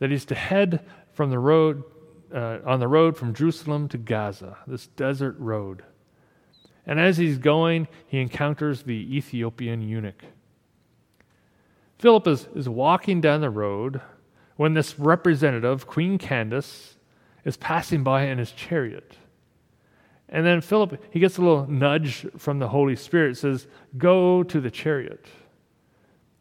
that 0.00 0.10
he's 0.10 0.24
to 0.26 0.34
head 0.34 0.84
from 1.12 1.30
the 1.30 1.38
road, 1.38 1.84
uh, 2.34 2.58
on 2.66 2.80
the 2.80 2.88
road 2.88 3.16
from 3.16 3.32
Jerusalem 3.32 3.88
to 3.88 3.98
Gaza, 3.98 4.58
this 4.66 4.88
desert 4.88 5.36
road. 5.38 5.84
And 6.86 6.98
as 6.98 7.18
he's 7.18 7.38
going, 7.38 7.86
he 8.06 8.18
encounters 8.18 8.82
the 8.82 9.16
Ethiopian 9.16 9.80
eunuch. 9.80 10.24
Philip 11.98 12.26
is, 12.26 12.48
is 12.54 12.68
walking 12.68 13.20
down 13.20 13.42
the 13.42 13.50
road 13.50 14.00
when 14.56 14.74
this 14.74 14.98
representative, 14.98 15.86
Queen 15.86 16.18
Candace, 16.18 16.96
is 17.44 17.56
passing 17.56 18.02
by 18.02 18.24
in 18.24 18.38
his 18.38 18.52
chariot. 18.52 19.16
And 20.28 20.46
then 20.46 20.60
Philip, 20.60 21.02
he 21.10 21.20
gets 21.20 21.36
a 21.38 21.42
little 21.42 21.66
nudge 21.66 22.26
from 22.38 22.58
the 22.58 22.68
Holy 22.68 22.96
Spirit, 22.96 23.36
says, 23.36 23.66
Go 23.98 24.42
to 24.44 24.60
the 24.60 24.70
chariot. 24.70 25.26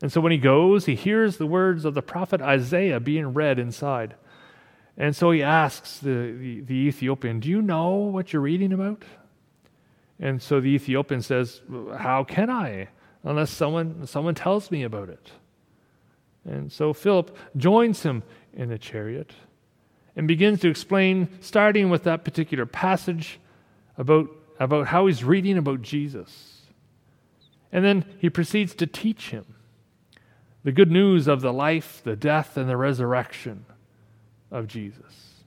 And 0.01 0.11
so 0.11 0.21
when 0.21 0.31
he 0.31 0.37
goes, 0.37 0.85
he 0.85 0.95
hears 0.95 1.37
the 1.37 1.45
words 1.45 1.83
of 1.85 1.93
the 1.93 2.01
prophet 2.01 2.41
Isaiah 2.41 2.99
being 2.99 3.33
read 3.33 3.59
inside. 3.59 4.15
And 4.97 5.15
so 5.15 5.31
he 5.31 5.43
asks 5.43 5.99
the, 5.99 6.35
the, 6.37 6.61
the 6.61 6.73
Ethiopian, 6.73 7.39
Do 7.39 7.49
you 7.49 7.61
know 7.61 7.91
what 7.91 8.31
you're 8.31 8.41
reading 8.41 8.73
about? 8.73 9.03
And 10.19 10.41
so 10.41 10.59
the 10.59 10.69
Ethiopian 10.69 11.21
says, 11.21 11.61
How 11.97 12.23
can 12.23 12.49
I? 12.49 12.89
Unless 13.23 13.51
someone, 13.51 14.07
someone 14.07 14.35
tells 14.35 14.71
me 14.71 14.83
about 14.83 15.09
it. 15.09 15.31
And 16.45 16.71
so 16.71 16.93
Philip 16.93 17.35
joins 17.57 18.03
him 18.03 18.23
in 18.53 18.69
the 18.69 18.77
chariot 18.77 19.33
and 20.15 20.27
begins 20.27 20.61
to 20.61 20.69
explain, 20.69 21.29
starting 21.41 21.89
with 21.89 22.03
that 22.03 22.23
particular 22.23 22.65
passage 22.65 23.39
about, 23.97 24.29
about 24.59 24.87
how 24.87 25.07
he's 25.07 25.23
reading 25.23 25.57
about 25.57 25.81
Jesus. 25.81 26.61
And 27.71 27.85
then 27.85 28.05
he 28.17 28.29
proceeds 28.29 28.73
to 28.75 28.87
teach 28.87 29.29
him 29.29 29.45
the 30.63 30.71
good 30.71 30.91
news 30.91 31.27
of 31.27 31.41
the 31.41 31.53
life, 31.53 32.01
the 32.03 32.15
death, 32.15 32.57
and 32.57 32.69
the 32.69 32.77
resurrection 32.77 33.65
of 34.51 34.67
Jesus. 34.67 35.43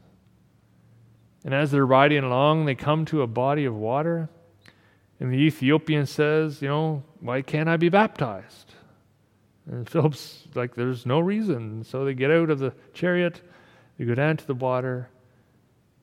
And 1.45 1.52
as 1.52 1.71
they're 1.71 1.87
riding 1.87 2.23
along, 2.23 2.64
they 2.64 2.75
come 2.75 3.04
to 3.07 3.23
a 3.23 3.26
body 3.26 3.64
of 3.64 3.75
water. 3.75 4.28
And 5.19 5.33
the 5.33 5.38
Ethiopian 5.38 6.07
says, 6.07 6.62
You 6.62 6.69
know, 6.69 7.02
why 7.21 7.42
can't 7.42 7.69
I 7.69 7.76
be 7.76 7.88
baptized? 7.88 8.75
And 9.71 9.88
Philip's 9.88 10.45
like, 10.54 10.75
There's 10.75 11.04
no 11.04 11.21
reason. 11.21 11.85
So 11.85 12.04
they 12.04 12.14
get 12.14 12.31
out 12.31 12.50
of 12.50 12.59
the 12.59 12.73
chariot, 12.95 13.40
they 13.99 14.04
go 14.04 14.14
down 14.14 14.37
to 14.37 14.47
the 14.47 14.54
water, 14.54 15.09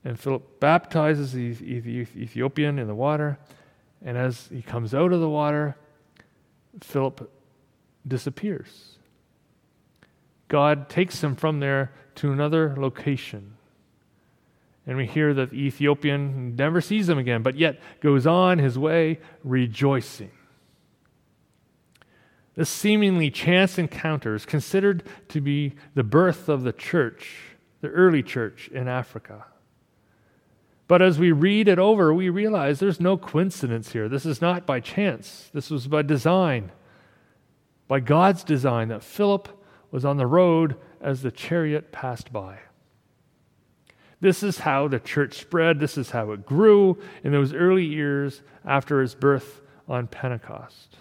and 0.04 0.20
Philip 0.20 0.60
baptizes 0.60 1.34
the 1.34 1.42
Ethiopian 1.42 2.80
in 2.80 2.88
the 2.88 2.96
water. 2.96 3.38
And 4.02 4.18
as 4.18 4.48
he 4.48 4.62
comes 4.62 4.94
out 4.94 5.12
of 5.12 5.20
the 5.20 5.30
water, 5.30 5.76
Philip 6.82 7.30
disappears. 8.08 8.99
God 10.50 10.90
takes 10.90 11.24
him 11.24 11.36
from 11.36 11.62
there 11.62 11.94
to 12.16 12.34
another 12.34 12.76
location. 12.78 13.54
And 14.86 14.98
we 14.98 15.06
hear 15.06 15.34
that 15.36 15.52
the 15.52 15.58
Ethiopian 15.58 16.56
never 16.56 16.82
sees 16.82 17.08
him 17.08 17.18
again, 17.18 17.44
but 17.44 17.56
yet 17.56 17.80
goes 18.02 18.28
on 18.28 18.58
his 18.58 18.78
way 18.78 19.20
rejoicing. 19.44 20.32
This 22.56 22.70
seemingly 22.70 23.30
chance 23.30 23.78
encounter 23.78 24.36
is 24.36 24.46
considered 24.46 25.04
to 25.30 25.40
be 25.40 25.76
the 25.94 26.04
birth 26.04 26.50
of 26.50 26.64
the 26.64 26.74
church, 26.74 27.36
the 27.82 27.88
early 27.90 28.24
church 28.24 28.68
in 28.74 28.88
Africa. 28.88 29.46
But 30.88 31.04
as 31.04 31.20
we 31.20 31.32
read 31.32 31.68
it 31.68 31.78
over, 31.78 32.12
we 32.12 32.30
realize 32.30 32.80
there's 32.80 33.00
no 33.00 33.16
coincidence 33.16 33.92
here. 33.92 34.10
This 34.10 34.26
is 34.26 34.42
not 34.42 34.66
by 34.66 34.80
chance, 34.80 35.52
this 35.54 35.70
was 35.70 35.88
by 35.88 36.02
design, 36.02 36.72
by 37.88 38.00
God's 38.00 38.44
design 38.44 38.88
that 38.88 39.04
Philip 39.04 39.59
was 39.92 40.06
on 40.06 40.18
the 40.18 40.28
road 40.28 40.76
as 41.02 41.22
the 41.22 41.32
chariot 41.32 41.92
passed 41.92 42.32
by. 42.32 42.60
This 44.22 44.44
is 44.44 44.60
how 44.60 44.88
the 44.88 45.00
church 45.00 45.36
spread. 45.36 45.80
This 45.80 45.98
is 45.98 46.12
how 46.12 46.32
it 46.32 46.46
grew 46.46 46.98
in 47.24 47.32
those 47.32 47.54
early 47.54 47.86
years 47.86 48.42
after 48.66 49.02
his 49.02 49.16
birth 49.16 49.62
on 49.88 50.08
Pentecost. 50.08 50.98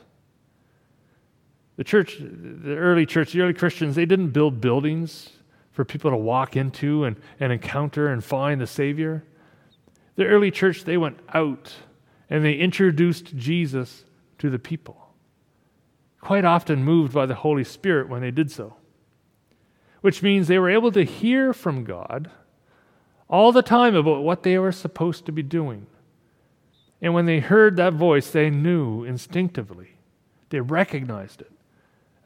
The 1.77 1.85
church, 1.85 2.19
the 2.21 2.77
early 2.77 3.07
church, 3.07 3.33
the 3.33 3.41
early 3.41 3.55
Christians, 3.55 3.95
they 3.95 4.07
didn't 4.07 4.31
build 4.31 4.61
buildings 4.61 5.31
for 5.73 5.85
people 5.85 6.11
to 6.11 6.17
walk 6.17 6.57
into 6.57 7.05
and, 7.05 7.17
and 7.39 7.53
encounter 7.53 8.09
and 8.09 8.23
find 8.23 8.61
the 8.61 8.67
Savior. 8.67 9.25
The 10.17 10.27
early 10.27 10.51
church, 10.51 10.85
they 10.85 10.97
went 10.97 11.19
out 11.35 11.75
and 12.31 12.45
they 12.45 12.55
introduced 12.55 13.37
Jesus 13.37 14.05
to 14.39 14.51
the 14.51 14.59
people 14.59 15.09
quite 16.21 16.45
often 16.45 16.85
moved 16.85 17.13
by 17.13 17.27
the 17.27 17.35
Holy 17.35 17.65
Spirit 17.65 18.09
when 18.09 18.21
they 18.21 18.31
did 18.31 18.51
so, 18.51 18.77
which 20.01 20.23
means 20.23 20.47
they 20.47 20.59
were 20.59 20.71
able 20.71 20.93
to 20.93 21.05
hear 21.05 21.53
from 21.53 21.85
God 21.85 22.31
all 23.29 23.53
the 23.53 23.63
time 23.63 23.95
about 23.95 24.23
what 24.23 24.43
they 24.43 24.59
were 24.59 24.73
supposed 24.73 25.27
to 25.27 25.33
be 25.33 25.43
doing. 25.43 25.87
And 27.01 27.15
when 27.15 27.27
they 27.27 27.41
heard 27.41 27.77
that 27.77 27.93
voice, 27.93 28.31
they 28.31 28.51
knew 28.51 29.05
instinctively, 29.05 29.97
they 30.51 30.61
recognized 30.61 31.41
it 31.41 31.53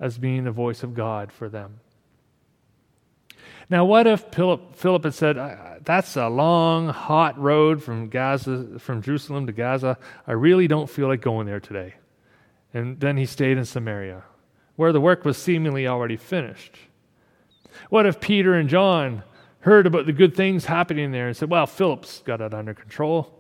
as 0.01 0.19
being 0.19 0.45
the 0.45 0.51
voice 0.51 0.83
of 0.83 0.95
God 0.95 1.31
for 1.31 1.49
them. 1.49 1.81
Now, 3.69 3.85
what 3.85 4.07
if 4.07 4.21
Philip 4.33 5.05
had 5.05 5.15
said, 5.15 5.37
That's 5.85 6.17
a 6.17 6.29
long, 6.29 6.89
hot 6.89 7.39
road 7.39 7.83
from 7.83 8.09
Gaza, 8.09 8.79
from 8.79 9.01
Jerusalem 9.01 9.47
to 9.47 9.53
Gaza. 9.53 9.97
I 10.27 10.33
really 10.33 10.69
don't 10.69 10.91
feel 10.91 11.09
like 11.09 11.21
going 11.21 11.47
there 11.47 11.61
today. 11.61 11.95
And 12.75 13.01
then 13.01 13.17
he 13.17 13.27
stayed 13.27 13.59
in 13.59 13.65
Samaria, 13.65 14.25
where 14.77 14.93
the 14.93 15.01
work 15.01 15.25
was 15.25 15.37
seemingly 15.37 15.87
already 15.87 16.17
finished. 16.17 16.77
What 17.91 18.07
if 18.07 18.21
Peter 18.21 18.55
and 18.55 18.69
John 18.69 19.23
heard 19.61 19.87
about 19.87 20.07
the 20.07 20.13
good 20.13 20.35
things 20.35 20.65
happening 20.65 21.13
there 21.13 21.29
and 21.29 21.37
said, 21.37 21.51
Well, 21.51 21.67
Philip's 21.67 22.23
got 22.23 22.41
it 22.41 22.55
under 22.55 22.75
control? 22.75 23.39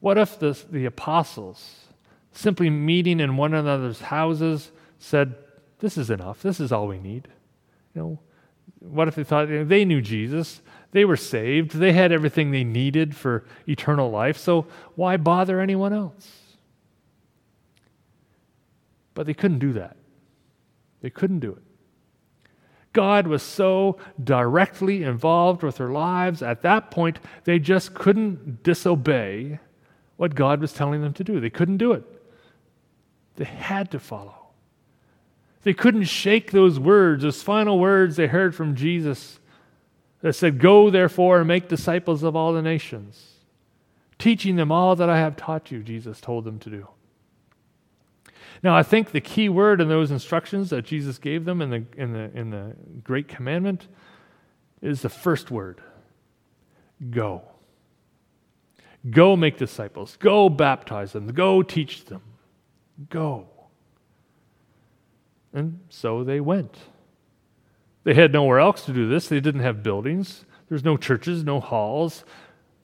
What 0.00 0.18
if 0.18 0.38
the, 0.38 0.58
the 0.70 0.84
apostles, 0.84 1.84
simply 2.32 2.70
meeting 2.70 3.20
in 3.20 3.36
one 3.36 3.54
another's 3.54 4.00
houses, 4.00 4.72
said, 4.98 5.34
This 5.78 5.96
is 5.96 6.10
enough. 6.10 6.42
This 6.42 6.60
is 6.60 6.72
all 6.72 6.86
we 6.86 6.98
need? 6.98 7.28
You 7.94 8.02
know, 8.02 8.18
what 8.80 9.08
if 9.08 9.14
they 9.14 9.24
thought 9.24 9.48
you 9.48 9.58
know, 9.58 9.64
they 9.64 9.84
knew 9.84 10.00
Jesus? 10.00 10.60
They 10.90 11.04
were 11.04 11.16
saved. 11.16 11.72
They 11.72 11.92
had 11.92 12.12
everything 12.12 12.50
they 12.50 12.64
needed 12.64 13.16
for 13.16 13.44
eternal 13.66 14.10
life. 14.10 14.36
So 14.36 14.66
why 14.94 15.16
bother 15.16 15.60
anyone 15.60 15.92
else? 15.92 16.42
But 19.14 19.26
they 19.26 19.34
couldn't 19.34 19.58
do 19.58 19.72
that. 19.74 19.96
They 21.00 21.10
couldn't 21.10 21.40
do 21.40 21.52
it. 21.52 21.62
God 22.92 23.26
was 23.26 23.42
so 23.42 23.98
directly 24.22 25.02
involved 25.02 25.62
with 25.62 25.76
their 25.76 25.90
lives 25.90 26.42
at 26.42 26.62
that 26.62 26.90
point, 26.90 27.18
they 27.44 27.58
just 27.58 27.94
couldn't 27.94 28.62
disobey 28.62 29.58
what 30.16 30.34
God 30.34 30.60
was 30.60 30.72
telling 30.72 31.00
them 31.00 31.12
to 31.14 31.24
do. 31.24 31.40
They 31.40 31.50
couldn't 31.50 31.78
do 31.78 31.92
it. 31.92 32.04
They 33.36 33.44
had 33.44 33.90
to 33.92 33.98
follow. 33.98 34.42
They 35.62 35.72
couldn't 35.72 36.04
shake 36.04 36.50
those 36.50 36.78
words, 36.78 37.22
those 37.22 37.42
final 37.42 37.78
words 37.78 38.16
they 38.16 38.26
heard 38.26 38.54
from 38.54 38.74
Jesus 38.74 39.38
that 40.20 40.34
said, 40.34 40.58
Go 40.58 40.90
therefore 40.90 41.38
and 41.38 41.48
make 41.48 41.68
disciples 41.68 42.22
of 42.22 42.36
all 42.36 42.52
the 42.52 42.62
nations, 42.62 43.34
teaching 44.18 44.56
them 44.56 44.72
all 44.72 44.96
that 44.96 45.08
I 45.08 45.18
have 45.18 45.36
taught 45.36 45.70
you, 45.70 45.82
Jesus 45.82 46.20
told 46.20 46.44
them 46.44 46.58
to 46.60 46.70
do. 46.70 46.88
Now, 48.62 48.76
I 48.76 48.82
think 48.82 49.10
the 49.10 49.20
key 49.20 49.48
word 49.48 49.80
in 49.80 49.88
those 49.88 50.10
instructions 50.10 50.70
that 50.70 50.84
Jesus 50.84 51.18
gave 51.18 51.44
them 51.44 51.60
in 51.60 51.70
the, 51.70 51.84
in 51.96 52.12
the, 52.12 52.30
in 52.38 52.50
the 52.50 52.76
Great 53.02 53.26
Commandment 53.26 53.88
is 54.80 55.02
the 55.02 55.08
first 55.08 55.50
word 55.50 55.80
go. 57.10 57.42
Go 59.10 59.34
make 59.34 59.58
disciples. 59.58 60.16
Go 60.20 60.48
baptize 60.48 61.12
them. 61.12 61.26
Go 61.26 61.62
teach 61.62 62.04
them. 62.04 62.22
Go. 63.10 63.48
And 65.52 65.80
so 65.88 66.22
they 66.22 66.40
went. 66.40 66.76
They 68.04 68.14
had 68.14 68.32
nowhere 68.32 68.60
else 68.60 68.84
to 68.86 68.92
do 68.92 69.08
this. 69.08 69.28
They 69.28 69.40
didn't 69.40 69.62
have 69.62 69.82
buildings, 69.82 70.44
there's 70.68 70.84
no 70.84 70.96
churches, 70.96 71.44
no 71.44 71.60
halls. 71.60 72.24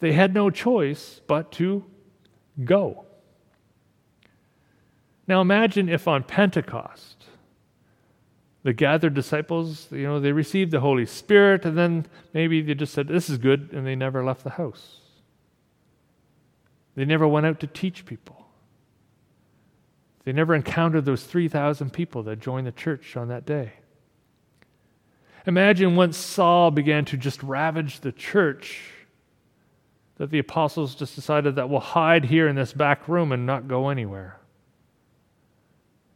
They 0.01 0.13
had 0.13 0.35
no 0.35 0.51
choice 0.51 1.23
but 1.27 1.51
to 1.53 1.85
go. 2.63 3.07
Now 5.29 5.43
imagine 5.43 5.91
if 5.91 6.09
on 6.09 6.25
Pentecost, 6.25 7.27
the 8.63 8.73
gathered 8.73 9.13
disciples, 9.15 9.87
you 9.93 10.05
know, 10.05 10.19
they 10.19 10.33
received 10.33 10.71
the 10.71 10.81
Holy 10.81 11.05
Spirit 11.05 11.67
and 11.67 11.77
then 11.77 12.07
maybe 12.33 12.63
they 12.63 12.75
just 12.75 12.95
said, 12.95 13.07
This 13.07 13.29
is 13.29 13.37
good, 13.37 13.71
and 13.73 13.87
they 13.87 13.95
never 13.95 14.25
left 14.25 14.43
the 14.43 14.51
house. 14.51 15.01
They 16.97 17.05
never 17.05 17.29
went 17.29 17.47
out 17.47 17.61
to 17.61 17.67
teach 17.67 18.07
people. 18.07 18.47
They 20.25 20.33
never 20.33 20.55
encountered 20.55 21.05
those 21.05 21.23
3,000 21.25 21.93
people 21.93 22.23
that 22.25 22.41
joined 22.41 22.67
the 22.67 22.73
church 22.73 23.17
on 23.17 23.29
that 23.29 23.47
day. 23.47 23.75
Imagine 25.47 25.95
once 25.95 26.17
Saul 26.17 26.71
began 26.71 27.05
to 27.07 27.17
just 27.17 27.43
ravage 27.43 28.01
the 28.01 28.13
church, 28.13 28.81
that 30.17 30.31
the 30.31 30.41
apostles 30.41 30.95
just 30.95 31.15
decided 31.15 31.55
that 31.55 31.71
we'll 31.71 31.81
hide 31.81 32.25
here 32.25 32.49
in 32.49 32.57
this 32.57 32.73
back 32.73 33.07
room 33.09 33.31
and 33.31 33.47
not 33.47 33.69
go 33.69 33.89
anywhere. 33.89 34.38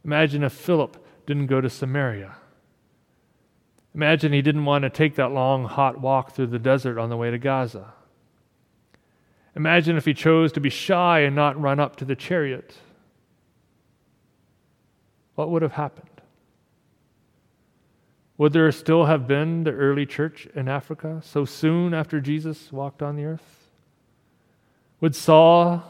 Imagine 0.05 0.43
if 0.43 0.53
Philip 0.53 1.03
didn't 1.25 1.47
go 1.47 1.61
to 1.61 1.69
Samaria. 1.69 2.35
Imagine 3.95 4.33
he 4.33 4.41
didn't 4.41 4.65
want 4.65 4.83
to 4.83 4.89
take 4.89 5.15
that 5.15 5.31
long, 5.31 5.65
hot 5.65 6.01
walk 6.01 6.31
through 6.31 6.47
the 6.47 6.59
desert 6.59 6.97
on 6.97 7.09
the 7.09 7.17
way 7.17 7.31
to 7.31 7.37
Gaza. 7.37 7.93
Imagine 9.55 9.97
if 9.97 10.05
he 10.05 10.13
chose 10.13 10.51
to 10.53 10.59
be 10.59 10.69
shy 10.69 11.19
and 11.19 11.35
not 11.35 11.59
run 11.61 11.79
up 11.79 11.95
to 11.97 12.05
the 12.05 12.15
chariot 12.15 12.75
what 15.35 15.49
would 15.49 15.61
have 15.61 15.73
happened? 15.73 16.09
Would 18.37 18.53
there 18.53 18.71
still 18.71 19.05
have 19.05 19.27
been 19.27 19.63
the 19.63 19.71
early 19.71 20.05
church 20.05 20.47
in 20.55 20.67
Africa 20.67 21.21
so 21.23 21.45
soon 21.45 21.93
after 21.93 22.19
Jesus 22.19 22.71
walked 22.71 23.01
on 23.01 23.15
the 23.15 23.25
earth? 23.25 23.69
Would 25.01 25.15
Saul, 25.15 25.83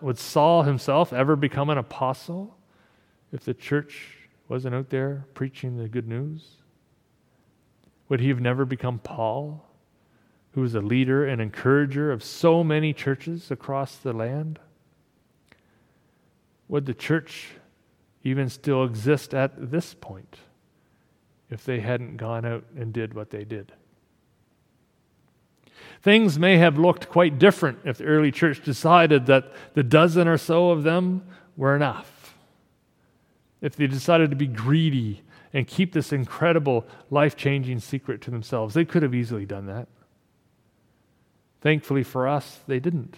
would 0.00 0.18
Saul 0.18 0.64
himself 0.64 1.12
ever 1.12 1.36
become 1.36 1.70
an 1.70 1.78
apostle 1.78 2.56
if 3.32 3.44
the 3.44 3.54
church 3.54 4.16
wasn't 4.48 4.74
out 4.74 4.90
there 4.90 5.26
preaching 5.34 5.76
the 5.76 5.88
good 5.88 6.08
news? 6.08 6.56
Would 8.08 8.20
he 8.20 8.28
have 8.28 8.40
never 8.40 8.64
become 8.64 8.98
Paul, 8.98 9.64
who 10.52 10.62
was 10.62 10.74
a 10.74 10.80
leader 10.80 11.26
and 11.26 11.40
encourager 11.40 12.10
of 12.10 12.24
so 12.24 12.64
many 12.64 12.92
churches 12.92 13.50
across 13.50 13.96
the 13.96 14.12
land? 14.12 14.58
Would 16.68 16.86
the 16.86 16.94
church 16.94 17.50
even 18.22 18.48
still 18.48 18.84
exist 18.84 19.34
at 19.34 19.70
this 19.70 19.94
point 19.94 20.38
if 21.50 21.64
they 21.64 21.80
hadn't 21.80 22.16
gone 22.16 22.44
out 22.44 22.64
and 22.76 22.92
did 22.92 23.14
what 23.14 23.30
they 23.30 23.44
did. 23.44 23.72
Things 26.02 26.38
may 26.38 26.58
have 26.58 26.78
looked 26.78 27.08
quite 27.08 27.38
different 27.38 27.78
if 27.84 27.98
the 27.98 28.04
early 28.04 28.30
church 28.30 28.62
decided 28.62 29.26
that 29.26 29.52
the 29.74 29.82
dozen 29.82 30.28
or 30.28 30.38
so 30.38 30.70
of 30.70 30.82
them 30.82 31.26
were 31.56 31.74
enough. 31.74 32.19
If 33.60 33.76
they 33.76 33.86
decided 33.86 34.30
to 34.30 34.36
be 34.36 34.46
greedy 34.46 35.22
and 35.52 35.66
keep 35.66 35.92
this 35.92 36.12
incredible, 36.12 36.86
life 37.10 37.36
changing 37.36 37.80
secret 37.80 38.20
to 38.22 38.30
themselves, 38.30 38.74
they 38.74 38.84
could 38.84 39.02
have 39.02 39.14
easily 39.14 39.44
done 39.44 39.66
that. 39.66 39.88
Thankfully 41.60 42.02
for 42.02 42.26
us, 42.26 42.60
they 42.66 42.80
didn't. 42.80 43.16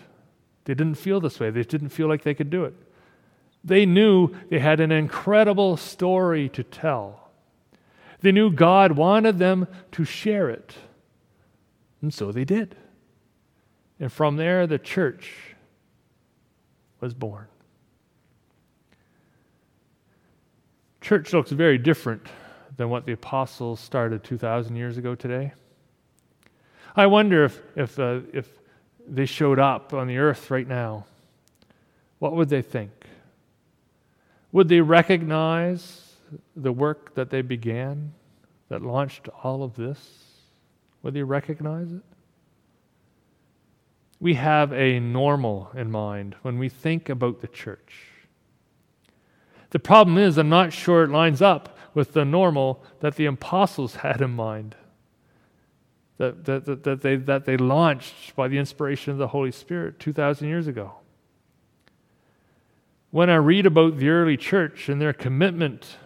They 0.64 0.74
didn't 0.74 0.96
feel 0.96 1.20
this 1.20 1.40
way, 1.40 1.50
they 1.50 1.62
didn't 1.62 1.90
feel 1.90 2.08
like 2.08 2.22
they 2.22 2.34
could 2.34 2.50
do 2.50 2.64
it. 2.64 2.74
They 3.64 3.86
knew 3.86 4.34
they 4.48 4.58
had 4.58 4.80
an 4.80 4.90
incredible 4.90 5.76
story 5.76 6.48
to 6.50 6.64
tell. 6.64 7.30
They 8.20 8.32
knew 8.32 8.50
God 8.50 8.92
wanted 8.92 9.38
them 9.38 9.68
to 9.92 10.04
share 10.04 10.50
it. 10.50 10.74
And 12.00 12.12
so 12.12 12.32
they 12.32 12.44
did. 12.44 12.74
And 14.00 14.12
from 14.12 14.36
there, 14.36 14.66
the 14.66 14.78
church 14.78 15.32
was 17.00 17.14
born. 17.14 17.46
Church 21.02 21.32
looks 21.32 21.50
very 21.50 21.78
different 21.78 22.28
than 22.76 22.88
what 22.88 23.04
the 23.06 23.12
apostles 23.12 23.80
started 23.80 24.22
2,000 24.22 24.76
years 24.76 24.96
ago 24.96 25.16
today. 25.16 25.52
I 26.94 27.06
wonder 27.06 27.44
if, 27.44 27.60
if, 27.74 27.98
uh, 27.98 28.20
if 28.32 28.48
they 29.06 29.26
showed 29.26 29.58
up 29.58 29.92
on 29.92 30.06
the 30.06 30.18
earth 30.18 30.48
right 30.50 30.66
now, 30.66 31.06
what 32.20 32.34
would 32.34 32.48
they 32.48 32.62
think? 32.62 32.92
Would 34.52 34.68
they 34.68 34.80
recognize 34.80 36.14
the 36.54 36.72
work 36.72 37.14
that 37.16 37.30
they 37.30 37.42
began 37.42 38.12
that 38.68 38.82
launched 38.82 39.28
all 39.42 39.64
of 39.64 39.74
this? 39.74 40.24
Would 41.02 41.14
they 41.14 41.24
recognize 41.24 41.90
it? 41.90 42.02
We 44.20 44.34
have 44.34 44.72
a 44.72 45.00
normal 45.00 45.72
in 45.74 45.90
mind 45.90 46.36
when 46.42 46.58
we 46.58 46.68
think 46.68 47.08
about 47.08 47.40
the 47.40 47.48
church. 47.48 48.11
The 49.72 49.78
problem 49.78 50.16
is, 50.16 50.38
I'm 50.38 50.48
not 50.48 50.72
sure 50.72 51.04
it 51.04 51.10
lines 51.10 51.42
up 51.42 51.76
with 51.92 52.12
the 52.12 52.24
normal 52.24 52.82
that 53.00 53.16
the 53.16 53.26
apostles 53.26 53.96
had 53.96 54.22
in 54.22 54.30
mind, 54.30 54.76
that, 56.16 56.44
that, 56.46 56.64
that, 56.64 56.84
that, 56.84 57.02
they, 57.02 57.16
that 57.16 57.44
they 57.44 57.56
launched 57.56 58.34
by 58.36 58.48
the 58.48 58.58
inspiration 58.58 59.12
of 59.12 59.18
the 59.18 59.28
Holy 59.28 59.52
Spirit 59.52 59.98
2,000 59.98 60.48
years 60.48 60.66
ago 60.66 60.94
when 63.12 63.28
I 63.28 63.36
read 63.36 63.66
about 63.66 63.98
the 63.98 64.08
early 64.08 64.38
church 64.38 64.88
and 64.88 65.00
their 65.00 65.12
commitment 65.12 65.98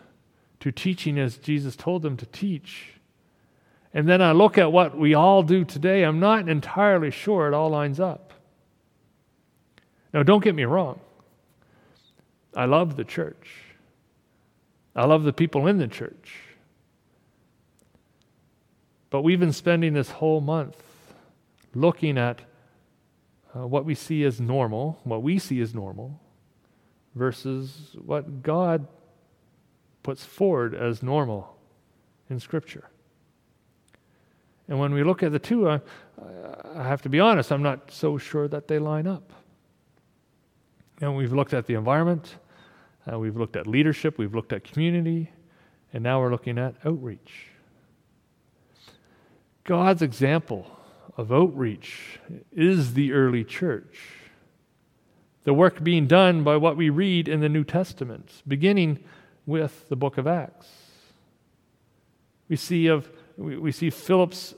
to 0.61 0.73
teaching 0.73 1.19
as 1.19 1.39
Jesus 1.39 1.77
told 1.77 2.03
them 2.03 2.17
to 2.17 2.27
teach, 2.27 2.95
and 3.95 4.09
then 4.09 4.21
I 4.21 4.33
look 4.33 4.59
at 4.59 4.73
what 4.73 4.99
we 4.99 5.15
all 5.15 5.45
do 5.45 5.65
today, 5.65 6.03
I'm 6.03 6.19
not 6.19 6.49
entirely 6.49 7.13
sure 7.13 7.47
it 7.47 7.55
all 7.55 7.71
lines 7.71 8.01
up. 8.01 8.33
Now, 10.13 10.25
don't 10.25 10.43
get 10.43 10.57
me 10.57 10.65
wrong. 10.65 10.99
I 12.57 12.65
love 12.65 12.97
the 12.97 13.05
church. 13.05 13.49
I 14.97 15.05
love 15.05 15.25
the 15.25 15.33
people 15.33 15.67
in 15.67 15.79
the 15.79 15.87
church. 15.87 16.41
But 19.11 19.23
we've 19.23 19.39
been 19.39 19.53
spending 19.53 19.93
this 19.93 20.11
whole 20.11 20.41
month 20.41 20.83
looking 21.75 22.17
at 22.17 22.41
uh, 23.55 23.67
what 23.67 23.85
we 23.85 23.95
see 23.95 24.25
as 24.25 24.41
normal, 24.41 24.99
what 25.05 25.23
we 25.23 25.39
see 25.39 25.61
as 25.61 25.75
normal, 25.75 26.19
versus 27.15 27.95
what 28.05 28.43
God 28.43 28.89
puts 30.03 30.25
forward 30.25 30.75
as 30.75 31.03
normal 31.03 31.57
in 32.31 32.41
Scripture. 32.41 32.89
And 34.69 34.79
when 34.79 34.95
we 34.95 35.05
look 35.05 35.23
at 35.23 35.33
the 35.33 35.39
two, 35.39 35.69
I, 35.69 35.81
I, 36.75 36.83
have 36.83 37.03
to 37.03 37.09
be 37.09 37.21
honest, 37.21 37.53
I'm 37.53 37.63
not 37.63 37.91
so 37.91 38.19
sure 38.19 38.49
that 38.49 38.67
they 38.67 38.79
line 38.79 39.07
up. 39.07 39.33
And 41.01 41.17
we've 41.17 41.33
looked 41.33 41.55
at 41.55 41.67
the 41.67 41.75
environment, 41.75 42.37
uh, 43.11 43.19
we've 43.19 43.37
looked 43.37 43.57
at 43.57 43.67
leadership, 43.67 44.19
we've 44.19 44.35
looked 44.35 44.53
at 44.53 44.65
community, 44.65 45.31
and 45.93 46.03
now 46.03 46.21
we're 46.21 46.31
looking 46.31 46.59
at 46.59 46.75
outreach. 46.85 47.49
God's 49.65 50.03
example 50.03 50.79
of 51.17 51.33
outreach 51.33 52.21
is 52.53 52.95
the 52.95 53.13
early 53.13 53.45
church 53.45 53.99
the 55.47 55.55
work 55.55 55.83
being 55.83 56.09
done 56.09 56.43
by 56.43 56.57
what 56.57 56.77
we 56.77 56.91
read 56.91 57.29
in 57.29 57.39
the 57.39 57.49
New 57.49 57.63
Testament, 57.63 58.43
beginning 58.49 58.99
with 59.47 59.89
the 59.89 59.95
book 59.95 60.19
of 60.19 60.27
Acts. 60.27 60.67
We 62.49 62.57
see, 62.57 62.89
of, 62.89 63.09
we, 63.37 63.71
see 63.71 63.91
Philip's 63.91 64.57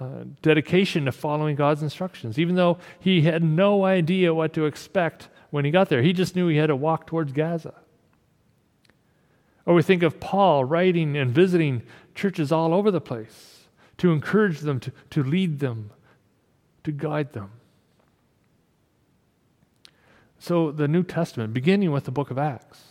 uh, 0.00 0.24
dedication 0.42 1.04
to 1.04 1.12
following 1.12 1.54
God's 1.54 1.84
instructions, 1.84 2.36
even 2.36 2.56
though 2.56 2.78
he 2.98 3.22
had 3.22 3.44
no 3.44 3.84
idea 3.84 4.34
what 4.34 4.52
to 4.54 4.66
expect 4.66 5.28
when 5.50 5.64
he 5.64 5.70
got 5.70 5.88
there. 5.88 6.02
He 6.02 6.12
just 6.12 6.34
knew 6.34 6.48
he 6.48 6.56
had 6.56 6.66
to 6.66 6.76
walk 6.76 7.06
towards 7.06 7.32
Gaza. 7.32 7.74
Or 9.66 9.74
we 9.74 9.82
think 9.82 10.02
of 10.02 10.20
Paul 10.20 10.64
writing 10.64 11.16
and 11.16 11.30
visiting 11.30 11.82
churches 12.14 12.52
all 12.52 12.74
over 12.74 12.90
the 12.90 13.00
place 13.00 13.68
to 13.98 14.12
encourage 14.12 14.60
them, 14.60 14.80
to, 14.80 14.92
to 15.10 15.22
lead 15.22 15.60
them, 15.60 15.90
to 16.82 16.92
guide 16.92 17.32
them. 17.32 17.50
So, 20.38 20.70
the 20.70 20.88
New 20.88 21.04
Testament, 21.04 21.54
beginning 21.54 21.90
with 21.90 22.04
the 22.04 22.10
book 22.10 22.30
of 22.30 22.36
Acts, 22.36 22.82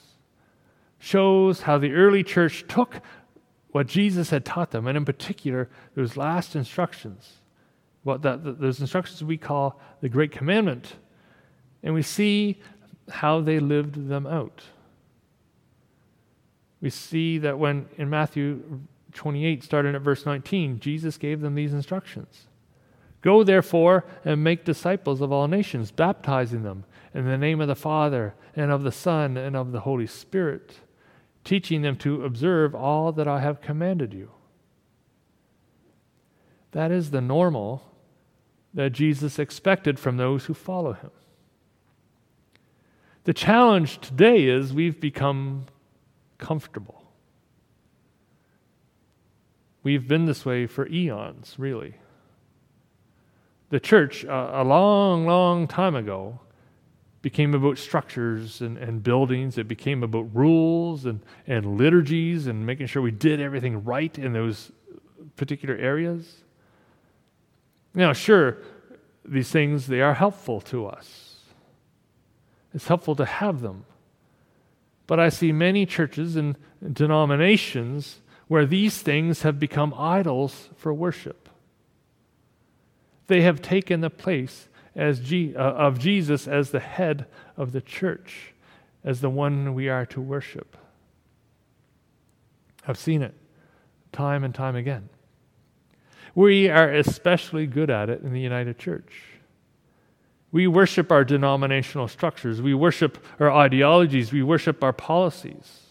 shows 0.97 1.62
how 1.62 1.77
the 1.77 1.91
early 1.91 2.23
church 2.23 2.65
took 2.67 3.01
what 3.71 3.88
Jesus 3.88 4.29
had 4.29 4.45
taught 4.45 4.71
them, 4.71 4.88
and 4.88 4.97
in 4.97 5.05
particular, 5.05 5.69
those 5.95 6.15
last 6.15 6.55
instructions, 6.55 7.33
what 8.03 8.21
that, 8.21 8.59
those 8.59 8.79
instructions 8.79 9.23
we 9.23 9.38
call 9.38 9.79
the 10.01 10.09
Great 10.09 10.31
Commandment, 10.31 10.95
and 11.83 11.93
we 11.93 12.01
see 12.01 12.59
how 13.09 13.41
they 13.41 13.59
lived 13.59 14.07
them 14.07 14.25
out. 14.25 14.63
We 16.84 16.89
see 16.89 17.38
that 17.38 17.58
when 17.58 17.88
in 17.98 18.10
Matthew 18.10 18.82
28, 19.13 19.63
starting 19.63 19.96
at 19.96 20.02
verse 20.02 20.26
19, 20.26 20.82
Jesus 20.82 21.17
gave 21.17 21.39
them 21.39 21.56
these 21.56 21.74
instructions 21.74 22.48
Go 23.22 23.41
therefore 23.41 24.04
and 24.26 24.43
make 24.43 24.65
disciples 24.65 25.22
of 25.22 25.32
all 25.32 25.48
nations, 25.48 25.91
baptizing 25.91 26.63
them 26.63 26.84
in 27.13 27.24
the 27.24 27.38
name 27.38 27.62
of 27.62 27.69
the 27.69 27.76
Father, 27.76 28.36
and 28.54 28.69
of 28.69 28.84
the 28.84 28.91
Son, 28.91 29.38
and 29.38 29.56
of 29.56 29.72
the 29.72 29.80
Holy 29.80 30.06
Spirit, 30.06 30.82
teaching 31.46 31.84
them 31.84 31.96
to 31.96 32.26
observe 32.26 32.76
all 32.76 33.13
that 33.13 33.30
I 33.30 33.39
have 33.39 33.62
commanded 33.62 34.13
you. 34.13 34.32
That 36.72 36.91
is 36.91 37.12
the 37.12 37.22
normal 37.22 37.89
that 38.74 38.91
Jesus 38.91 39.39
expected 39.39 40.00
from 40.00 40.17
those 40.17 40.46
who 40.46 40.54
follow 40.54 40.91
him. 40.91 41.12
The 43.24 43.34
challenge 43.34 44.02
today 44.02 44.50
is 44.50 44.74
we've 44.74 45.00
become 45.00 45.67
comfortable. 46.43 47.01
We've 49.82 50.08
been 50.08 50.25
this 50.25 50.45
way 50.45 50.67
for 50.67 50.88
eons, 50.88 51.56
really. 51.58 51.95
The 53.69 53.79
church, 53.79 54.25
uh, 54.25 54.51
a 54.53 54.63
long, 54.63 55.25
long 55.25 55.67
time 55.67 55.95
ago, 55.95 56.39
became 57.21 57.53
about 57.53 57.77
structures 57.77 58.62
and, 58.62 58.77
and 58.77 59.01
buildings. 59.01 59.58
It 59.58 59.67
became 59.67 60.03
about 60.03 60.27
rules 60.36 61.06
and, 61.06 61.21
and 61.47 61.77
liturgies 61.77 62.47
and 62.47 62.65
making 62.65 62.88
sure 62.88 63.01
we 63.01 63.12
did 63.12 63.39
everything 63.39 63.84
right 63.86 64.15
in 64.19 64.34
those 64.34 64.71
particular 65.38 65.75
areas. 65.75 66.43
Now, 67.93 68.12
sure, 68.12 68.58
these 69.23 69.49
things, 69.49 69.88
they 69.88 70.01
are 70.01 70.13
helpful 70.13 70.60
to 70.62 70.88
us. 70.88 71.39
It's 72.73 72.88
helpful 72.88 73.15
to 73.15 73.25
have 73.25 73.62
them. 73.62 73.86
But 75.08 75.20
I 75.20 75.30
see 75.30 75.52
many 75.52 75.86
churches 75.86 76.36
and 76.36 76.56
denominations 76.92 78.22
where 78.48 78.66
these 78.66 79.02
things 79.02 79.42
have 79.42 79.60
become 79.60 79.94
idols 79.98 80.70
for 80.76 80.94
worship. 80.94 81.50
They 83.28 83.42
have 83.42 83.62
taken 83.62 84.02
the 84.02 84.10
place 84.10 84.68
as 84.96 85.20
G, 85.20 85.56
uh, 85.56 85.60
of 85.60 85.98
Jesus 85.98 86.48
as 86.48 86.72
the 86.72 86.80
head 86.80 87.26
of 87.58 87.72
the 87.72 87.82
church, 87.82 88.54
as 89.04 89.22
the 89.22 89.30
one 89.30 89.74
we 89.74 89.89
are 89.89 90.06
to 90.08 90.22
worship. 90.22 90.78
I've 92.88 92.98
seen 92.98 93.22
it 93.22 93.34
time 94.12 94.44
and 94.44 94.54
time 94.54 94.76
again. 94.76 95.10
We 96.36 96.70
are 96.70 96.92
especially 96.92 97.66
good 97.66 97.89
at 97.89 98.10
it 98.10 98.22
in 98.22 98.34
the 98.34 98.39
United 98.39 98.78
Church. 98.78 99.33
We 100.54 100.68
worship 100.68 101.12
our 101.12 101.26
denominational 101.26 102.08
structures, 102.08 102.62
we 102.62 102.76
worship 102.76 103.18
our 103.39 103.52
ideologies, 103.52 104.32
we 104.32 104.44
worship 104.44 104.84
our 104.84 104.94
policies. 104.94 105.82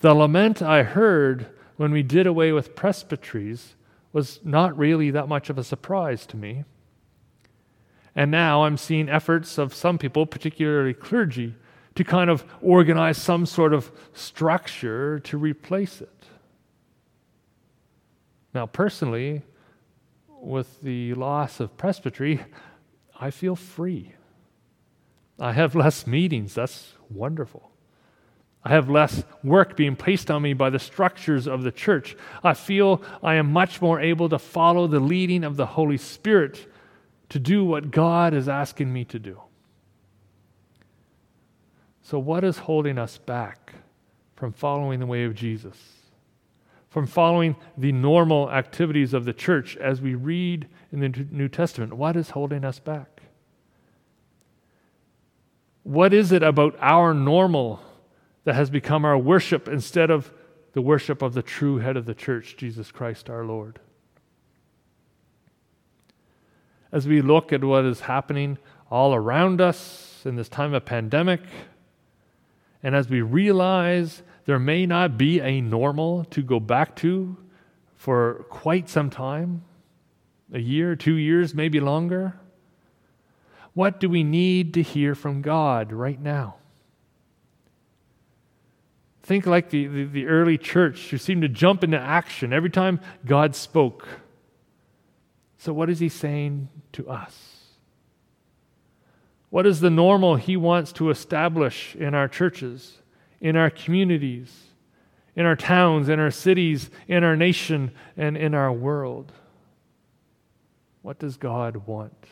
The 0.00 0.12
lament 0.12 0.60
I 0.60 0.82
heard 0.82 1.46
when 1.76 1.92
we 1.92 2.02
did 2.02 2.26
away 2.26 2.50
with 2.50 2.74
presbyteries 2.74 3.76
was 4.12 4.40
not 4.42 4.76
really 4.76 5.12
that 5.12 5.28
much 5.28 5.48
of 5.50 5.56
a 5.56 5.62
surprise 5.62 6.26
to 6.26 6.36
me. 6.36 6.64
And 8.16 8.32
now 8.32 8.64
I'm 8.64 8.76
seeing 8.76 9.08
efforts 9.08 9.56
of 9.56 9.72
some 9.72 9.96
people, 9.96 10.26
particularly 10.26 10.94
clergy, 10.94 11.54
to 11.94 12.02
kind 12.02 12.28
of 12.28 12.44
organize 12.60 13.18
some 13.18 13.46
sort 13.46 13.72
of 13.72 13.92
structure 14.14 15.20
to 15.20 15.38
replace 15.38 16.00
it. 16.00 16.24
Now, 18.52 18.66
personally, 18.66 19.42
with 20.44 20.80
the 20.82 21.14
loss 21.14 21.60
of 21.60 21.76
presbytery, 21.76 22.44
I 23.18 23.30
feel 23.30 23.56
free. 23.56 24.12
I 25.38 25.52
have 25.52 25.74
less 25.74 26.06
meetings. 26.06 26.54
That's 26.54 26.94
wonderful. 27.10 27.70
I 28.64 28.70
have 28.70 28.88
less 28.88 29.24
work 29.42 29.76
being 29.76 29.94
placed 29.94 30.30
on 30.30 30.42
me 30.42 30.54
by 30.54 30.70
the 30.70 30.78
structures 30.78 31.46
of 31.46 31.62
the 31.62 31.72
church. 31.72 32.16
I 32.42 32.54
feel 32.54 33.02
I 33.22 33.34
am 33.34 33.52
much 33.52 33.82
more 33.82 34.00
able 34.00 34.28
to 34.30 34.38
follow 34.38 34.86
the 34.86 35.00
leading 35.00 35.44
of 35.44 35.56
the 35.56 35.66
Holy 35.66 35.98
Spirit 35.98 36.66
to 37.28 37.38
do 37.38 37.64
what 37.64 37.90
God 37.90 38.32
is 38.32 38.48
asking 38.48 38.92
me 38.92 39.04
to 39.06 39.18
do. 39.18 39.40
So, 42.02 42.18
what 42.18 42.44
is 42.44 42.58
holding 42.58 42.98
us 42.98 43.18
back 43.18 43.74
from 44.36 44.52
following 44.52 45.00
the 45.00 45.06
way 45.06 45.24
of 45.24 45.34
Jesus? 45.34 45.76
From 46.94 47.06
following 47.06 47.56
the 47.76 47.92
normal 47.92 48.50
activities 48.50 49.12
of 49.12 49.24
the 49.24 49.32
church 49.32 49.76
as 49.76 50.00
we 50.00 50.14
read 50.14 50.68
in 50.92 51.00
the 51.00 51.08
New 51.08 51.48
Testament? 51.48 51.92
What 51.92 52.16
is 52.16 52.30
holding 52.30 52.64
us 52.64 52.78
back? 52.78 53.20
What 55.82 56.14
is 56.14 56.30
it 56.32 56.42
about 56.42 56.76
our 56.80 57.12
normal 57.12 57.82
that 58.44 58.54
has 58.54 58.70
become 58.70 59.04
our 59.04 59.18
worship 59.18 59.66
instead 59.68 60.08
of 60.08 60.32
the 60.72 60.80
worship 60.80 61.20
of 61.20 61.34
the 61.34 61.42
true 61.42 61.78
head 61.78 61.96
of 61.96 62.06
the 62.06 62.14
church, 62.14 62.56
Jesus 62.56 62.90
Christ 62.90 63.28
our 63.28 63.44
Lord? 63.44 63.80
as 66.94 67.08
we 67.08 67.20
look 67.20 67.52
at 67.52 67.64
what 67.64 67.84
is 67.84 68.02
happening 68.02 68.56
all 68.88 69.16
around 69.16 69.60
us 69.60 70.22
in 70.24 70.36
this 70.36 70.48
time 70.48 70.72
of 70.72 70.84
pandemic, 70.84 71.40
and 72.84 72.94
as 72.94 73.08
we 73.08 73.20
realize 73.20 74.22
there 74.46 74.58
may 74.58 74.86
not 74.86 75.16
be 75.16 75.40
a 75.40 75.60
normal 75.60 76.24
to 76.26 76.42
go 76.42 76.60
back 76.60 76.96
to 76.96 77.36
for 77.96 78.44
quite 78.50 78.88
some 78.88 79.10
time 79.10 79.64
a 80.52 80.58
year, 80.58 80.94
two 80.94 81.14
years, 81.14 81.54
maybe 81.54 81.80
longer. 81.80 82.34
What 83.72 83.98
do 83.98 84.08
we 84.08 84.22
need 84.22 84.74
to 84.74 84.82
hear 84.82 85.14
from 85.14 85.42
God 85.42 85.92
right 85.92 86.20
now? 86.20 86.56
Think 89.22 89.46
like 89.46 89.70
the, 89.70 89.86
the, 89.86 90.04
the, 90.04 90.26
early 90.26 90.58
church 90.58 91.08
who 91.08 91.16
seemed 91.16 91.42
to 91.42 91.48
jump 91.48 91.82
into 91.82 91.98
action 91.98 92.52
every 92.52 92.68
time 92.68 93.00
God 93.24 93.56
spoke. 93.56 94.06
So, 95.56 95.72
what 95.72 95.88
is 95.88 95.98
he 95.98 96.10
saying 96.10 96.68
to 96.92 97.08
us? 97.08 97.54
What 99.48 99.66
is 99.66 99.80
the 99.80 99.88
normal 99.88 100.36
he 100.36 100.58
wants 100.58 100.92
to 100.94 101.08
establish 101.08 101.96
in 101.96 102.14
our 102.14 102.28
churches, 102.28 102.98
in 103.44 103.56
our 103.56 103.70
communities, 103.70 104.64
in 105.36 105.44
our 105.46 105.54
towns, 105.54 106.08
in 106.08 106.18
our 106.18 106.30
cities, 106.30 106.90
in 107.06 107.22
our 107.22 107.36
nation, 107.36 107.92
and 108.16 108.36
in 108.36 108.54
our 108.54 108.72
world? 108.72 109.30
What 111.02 111.18
does 111.18 111.36
God 111.36 111.86
want? 111.86 112.26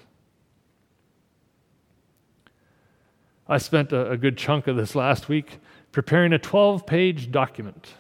I 3.46 3.58
spent 3.58 3.92
a, 3.92 4.12
a 4.12 4.16
good 4.16 4.36
chunk 4.36 4.66
of 4.66 4.76
this 4.76 4.94
last 4.94 5.28
week 5.28 5.58
preparing 5.92 6.32
a 6.32 6.38
12 6.38 6.86
page 6.86 7.30
document 7.30 7.94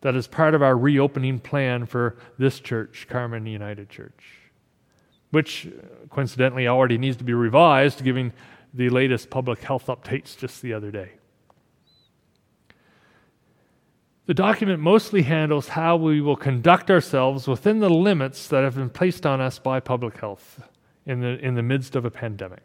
that 0.00 0.16
is 0.16 0.26
part 0.26 0.54
of 0.54 0.62
our 0.62 0.76
reopening 0.76 1.38
plan 1.38 1.84
for 1.84 2.16
this 2.38 2.58
church, 2.58 3.06
Carmen 3.08 3.44
United 3.44 3.90
Church 3.90 4.40
which 5.30 5.68
coincidentally 6.10 6.66
already 6.66 6.98
needs 6.98 7.16
to 7.16 7.24
be 7.24 7.32
revised, 7.32 8.02
given 8.02 8.32
the 8.74 8.88
latest 8.88 9.30
public 9.30 9.60
health 9.62 9.86
updates 9.86 10.36
just 10.36 10.62
the 10.62 10.72
other 10.72 10.90
day. 10.90 11.12
The 14.30 14.34
document 14.34 14.78
mostly 14.78 15.22
handles 15.22 15.66
how 15.66 15.96
we 15.96 16.20
will 16.20 16.36
conduct 16.36 16.88
ourselves 16.88 17.48
within 17.48 17.80
the 17.80 17.90
limits 17.90 18.46
that 18.46 18.62
have 18.62 18.76
been 18.76 18.88
placed 18.88 19.26
on 19.26 19.40
us 19.40 19.58
by 19.58 19.80
public 19.80 20.18
health 20.18 20.62
in 21.04 21.18
the, 21.18 21.44
in 21.44 21.56
the 21.56 21.64
midst 21.64 21.96
of 21.96 22.04
a 22.04 22.12
pandemic. 22.12 22.62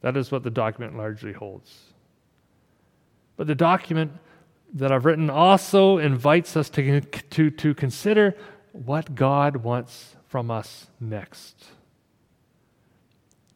That 0.00 0.16
is 0.16 0.32
what 0.32 0.42
the 0.42 0.48
document 0.48 0.96
largely 0.96 1.34
holds. 1.34 1.92
But 3.36 3.46
the 3.46 3.54
document 3.54 4.12
that 4.72 4.90
I've 4.90 5.04
written 5.04 5.28
also 5.28 5.98
invites 5.98 6.56
us 6.56 6.70
to, 6.70 7.02
to, 7.02 7.50
to 7.50 7.74
consider 7.74 8.34
what 8.72 9.14
God 9.14 9.58
wants 9.58 10.16
from 10.28 10.50
us 10.50 10.86
next. 10.98 11.62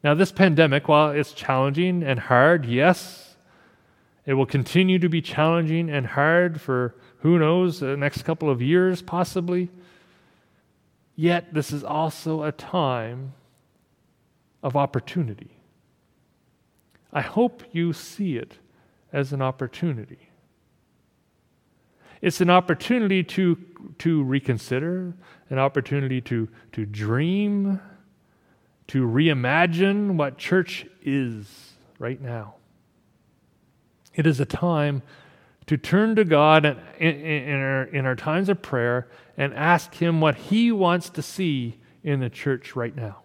Now, 0.03 0.13
this 0.13 0.31
pandemic, 0.31 0.87
while 0.87 1.09
it's 1.09 1.31
challenging 1.31 2.03
and 2.03 2.19
hard, 2.19 2.67
yes, 2.67 3.24
it 4.25 4.33
will 4.33 4.45
continue 4.45 4.99
to 4.99 5.09
be 5.09 5.21
challenging 5.21 5.89
and 5.89 6.07
hard 6.07 6.59
for 6.59 6.95
who 7.19 7.39
knows, 7.39 7.79
the 7.79 7.97
next 7.97 8.23
couple 8.23 8.49
of 8.49 8.61
years 8.61 9.01
possibly. 9.01 9.69
Yet, 11.15 11.53
this 11.53 11.71
is 11.71 11.83
also 11.83 12.43
a 12.43 12.51
time 12.51 13.33
of 14.61 14.75
opportunity. 14.75 15.57
I 17.13 17.21
hope 17.21 17.63
you 17.71 17.93
see 17.93 18.35
it 18.37 18.57
as 19.13 19.31
an 19.31 19.41
opportunity. 19.41 20.29
It's 22.21 22.41
an 22.41 22.49
opportunity 22.49 23.23
to, 23.23 23.57
to 23.99 24.23
reconsider, 24.23 25.13
an 25.49 25.59
opportunity 25.59 26.19
to, 26.21 26.49
to 26.73 26.85
dream, 26.85 27.79
to 28.87 29.07
reimagine 29.07 30.15
what 30.15 30.37
church 30.37 30.85
is 31.01 31.73
right 31.99 32.19
now. 32.19 32.55
It 34.15 34.25
is 34.25 34.39
a 34.39 34.45
time 34.45 35.03
to 35.67 35.77
turn 35.77 36.15
to 36.15 36.23
God 36.23 36.65
in, 36.65 36.77
in, 36.99 37.15
in, 37.15 37.55
our, 37.55 37.83
in 37.83 38.05
our 38.05 38.15
times 38.15 38.49
of 38.49 38.61
prayer 38.61 39.07
and 39.37 39.53
ask 39.53 39.93
Him 39.95 40.21
what 40.21 40.35
He 40.35 40.71
wants 40.71 41.09
to 41.11 41.21
see 41.21 41.79
in 42.03 42.19
the 42.19 42.29
church 42.29 42.75
right 42.75 42.95
now. 42.95 43.23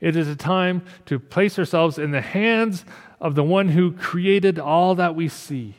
It 0.00 0.16
is 0.16 0.28
a 0.28 0.36
time 0.36 0.82
to 1.06 1.18
place 1.18 1.58
ourselves 1.58 1.98
in 1.98 2.10
the 2.10 2.20
hands 2.20 2.84
of 3.20 3.34
the 3.34 3.44
one 3.44 3.68
who 3.68 3.92
created 3.92 4.58
all 4.58 4.94
that 4.94 5.14
we 5.14 5.28
see 5.28 5.74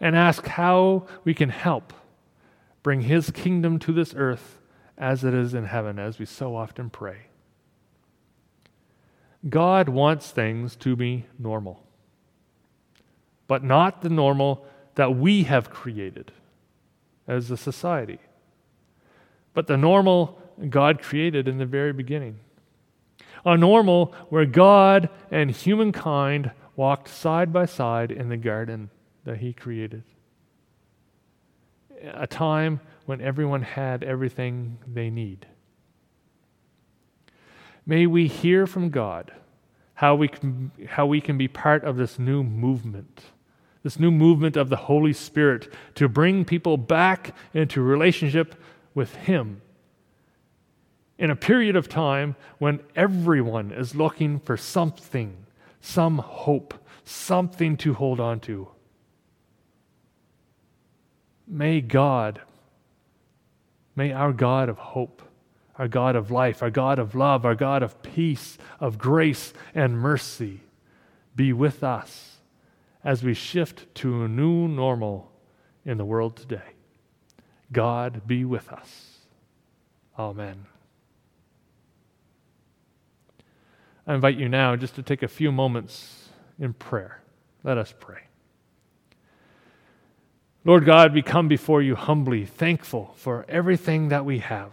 and 0.00 0.16
ask 0.16 0.46
how 0.46 1.06
we 1.24 1.34
can 1.34 1.48
help 1.48 1.92
bring 2.82 3.02
his 3.02 3.30
kingdom 3.30 3.78
to 3.78 3.92
this 3.92 4.14
earth 4.16 4.58
as 4.98 5.24
it 5.24 5.34
is 5.34 5.54
in 5.54 5.64
heaven, 5.64 5.98
as 5.98 6.18
we 6.18 6.26
so 6.26 6.54
often 6.54 6.90
pray. 6.90 7.26
God 9.48 9.88
wants 9.88 10.30
things 10.30 10.76
to 10.76 10.94
be 10.94 11.26
normal, 11.38 11.82
but 13.52 13.62
not 13.62 14.00
the 14.00 14.08
normal 14.08 14.64
that 14.94 15.14
we 15.14 15.42
have 15.42 15.68
created 15.68 16.32
as 17.28 17.50
a 17.50 17.56
society, 17.58 18.18
but 19.52 19.66
the 19.66 19.76
normal 19.76 20.40
God 20.70 21.02
created 21.02 21.46
in 21.46 21.58
the 21.58 21.66
very 21.66 21.92
beginning 21.92 22.38
a 23.44 23.58
normal 23.58 24.14
where 24.30 24.46
God 24.46 25.10
and 25.30 25.50
humankind 25.50 26.50
walked 26.76 27.08
side 27.08 27.52
by 27.52 27.66
side 27.66 28.10
in 28.10 28.30
the 28.30 28.38
garden 28.38 28.88
that 29.24 29.36
He 29.36 29.52
created. 29.52 30.02
A 32.14 32.26
time 32.26 32.80
when 33.04 33.20
everyone 33.20 33.60
had 33.60 34.02
everything 34.02 34.78
they 34.86 35.10
need. 35.10 35.44
May 37.84 38.06
we 38.06 38.28
hear 38.28 38.66
from 38.66 38.88
God 38.88 39.30
how 39.94 40.14
we 40.16 40.28
can, 40.28 40.72
how 40.88 41.06
we 41.06 41.20
can 41.20 41.36
be 41.36 41.48
part 41.48 41.84
of 41.84 41.96
this 41.96 42.18
new 42.18 42.42
movement, 42.42 43.22
this 43.82 43.98
new 43.98 44.10
movement 44.10 44.56
of 44.56 44.68
the 44.68 44.76
Holy 44.76 45.12
Spirit 45.12 45.72
to 45.96 46.08
bring 46.08 46.44
people 46.44 46.76
back 46.76 47.34
into 47.52 47.82
relationship 47.82 48.54
with 48.94 49.14
Him 49.14 49.60
in 51.18 51.30
a 51.30 51.36
period 51.36 51.76
of 51.76 51.88
time 51.88 52.36
when 52.58 52.80
everyone 52.96 53.72
is 53.72 53.94
looking 53.94 54.40
for 54.40 54.56
something, 54.56 55.46
some 55.80 56.18
hope, 56.18 56.74
something 57.04 57.76
to 57.76 57.94
hold 57.94 58.20
on 58.20 58.40
to. 58.40 58.68
May 61.46 61.80
God, 61.80 62.40
may 63.94 64.12
our 64.12 64.32
God 64.32 64.68
of 64.68 64.78
hope, 64.78 65.22
our 65.76 65.88
God 65.88 66.16
of 66.16 66.30
life, 66.30 66.62
our 66.62 66.70
God 66.70 66.98
of 66.98 67.14
love, 67.14 67.44
our 67.44 67.54
God 67.54 67.82
of 67.82 68.00
peace, 68.02 68.58
of 68.80 68.98
grace 68.98 69.52
and 69.74 69.98
mercy 69.98 70.60
be 71.34 71.52
with 71.52 71.82
us 71.82 72.31
as 73.04 73.22
we 73.22 73.34
shift 73.34 73.92
to 73.96 74.22
a 74.22 74.28
new 74.28 74.68
normal 74.68 75.30
in 75.84 75.98
the 75.98 76.04
world 76.04 76.36
today. 76.36 76.74
God 77.72 78.26
be 78.26 78.44
with 78.44 78.70
us. 78.70 79.18
Amen. 80.18 80.66
I 84.06 84.14
invite 84.14 84.36
you 84.36 84.48
now 84.48 84.76
just 84.76 84.94
to 84.96 85.02
take 85.02 85.22
a 85.22 85.28
few 85.28 85.52
moments 85.52 86.28
in 86.58 86.74
prayer. 86.74 87.22
Let 87.62 87.78
us 87.78 87.94
pray. 87.98 88.22
Lord 90.64 90.84
God, 90.84 91.12
we 91.12 91.22
come 91.22 91.48
before 91.48 91.82
you 91.82 91.96
humbly, 91.96 92.44
thankful 92.44 93.14
for 93.16 93.44
everything 93.48 94.08
that 94.08 94.24
we 94.24 94.38
have. 94.38 94.70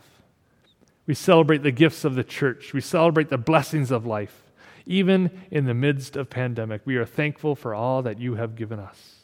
We 1.07 1.15
celebrate 1.15 1.63
the 1.63 1.71
gifts 1.71 2.05
of 2.05 2.13
the 2.13 2.23
church. 2.23 2.73
We 2.73 2.81
celebrate 2.81 3.29
the 3.29 3.37
blessings 3.37 3.89
of 3.89 4.05
life. 4.05 4.48
Even 4.89 5.29
in 5.51 5.65
the 5.65 5.75
midst 5.75 6.15
of 6.15 6.31
pandemic, 6.31 6.81
we 6.83 6.95
are 6.95 7.05
thankful 7.05 7.55
for 7.55 7.75
all 7.75 8.01
that 8.01 8.19
you 8.19 8.35
have 8.35 8.55
given 8.55 8.79
us. 8.79 9.19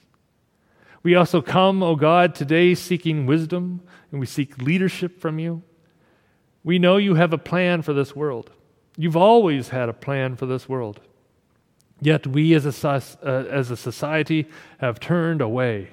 We 1.01 1.15
also 1.15 1.41
come, 1.41 1.81
O 1.81 1.87
oh 1.87 1.95
God, 1.95 2.35
today 2.35 2.75
seeking 2.75 3.25
wisdom 3.25 3.81
and 4.11 4.19
we 4.19 4.27
seek 4.27 4.59
leadership 4.59 5.19
from 5.19 5.39
you. 5.39 5.63
We 6.63 6.77
know 6.77 6.97
you 6.97 7.15
have 7.15 7.33
a 7.33 7.39
plan 7.39 7.81
for 7.81 7.93
this 7.93 8.15
world. 8.15 8.51
You've 8.95 9.17
always 9.17 9.69
had 9.69 9.89
a 9.89 9.93
plan 9.93 10.35
for 10.35 10.45
this 10.45 10.69
world. 10.69 11.01
Yet 11.99 12.27
we 12.27 12.53
as 12.53 12.65
a, 12.85 13.01
uh, 13.23 13.27
as 13.49 13.71
a 13.71 13.77
society 13.77 14.47
have 14.77 14.99
turned 14.99 15.41
away. 15.41 15.89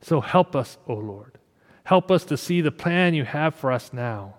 So 0.00 0.22
help 0.22 0.56
us, 0.56 0.78
O 0.88 0.94
oh 0.94 0.98
Lord. 0.98 1.36
Help 1.84 2.10
us 2.10 2.24
to 2.24 2.38
see 2.38 2.62
the 2.62 2.72
plan 2.72 3.12
you 3.12 3.24
have 3.24 3.54
for 3.54 3.70
us 3.70 3.92
now, 3.92 4.36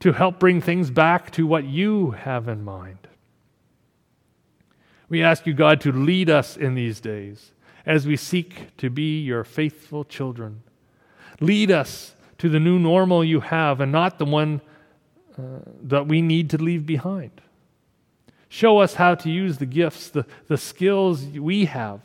to 0.00 0.12
help 0.12 0.38
bring 0.38 0.60
things 0.60 0.90
back 0.90 1.30
to 1.30 1.46
what 1.46 1.64
you 1.64 2.10
have 2.10 2.46
in 2.46 2.62
mind. 2.62 3.07
We 5.08 5.22
ask 5.22 5.46
you, 5.46 5.54
God, 5.54 5.80
to 5.82 5.92
lead 5.92 6.28
us 6.28 6.56
in 6.56 6.74
these 6.74 7.00
days 7.00 7.52
as 7.86 8.06
we 8.06 8.16
seek 8.16 8.76
to 8.76 8.90
be 8.90 9.20
your 9.20 9.44
faithful 9.44 10.04
children. 10.04 10.62
Lead 11.40 11.70
us 11.70 12.14
to 12.38 12.48
the 12.48 12.60
new 12.60 12.78
normal 12.78 13.24
you 13.24 13.40
have 13.40 13.80
and 13.80 13.90
not 13.90 14.18
the 14.18 14.24
one 14.24 14.60
uh, 15.38 15.60
that 15.82 16.06
we 16.06 16.20
need 16.20 16.50
to 16.50 16.58
leave 16.58 16.84
behind. 16.84 17.40
Show 18.48 18.78
us 18.78 18.94
how 18.94 19.14
to 19.14 19.30
use 19.30 19.58
the 19.58 19.66
gifts, 19.66 20.08
the, 20.08 20.26
the 20.46 20.56
skills 20.56 21.24
we 21.24 21.66
have 21.66 22.00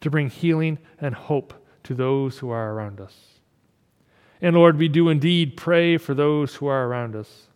to 0.00 0.10
bring 0.10 0.30
healing 0.30 0.78
and 1.00 1.14
hope 1.14 1.54
to 1.84 1.94
those 1.94 2.38
who 2.38 2.50
are 2.50 2.72
around 2.72 3.00
us. 3.00 3.14
And 4.40 4.56
Lord, 4.56 4.78
we 4.78 4.88
do 4.88 5.08
indeed 5.08 5.56
pray 5.56 5.98
for 5.98 6.14
those 6.14 6.54
who 6.56 6.66
are 6.66 6.86
around 6.86 7.14
us, 7.14 7.48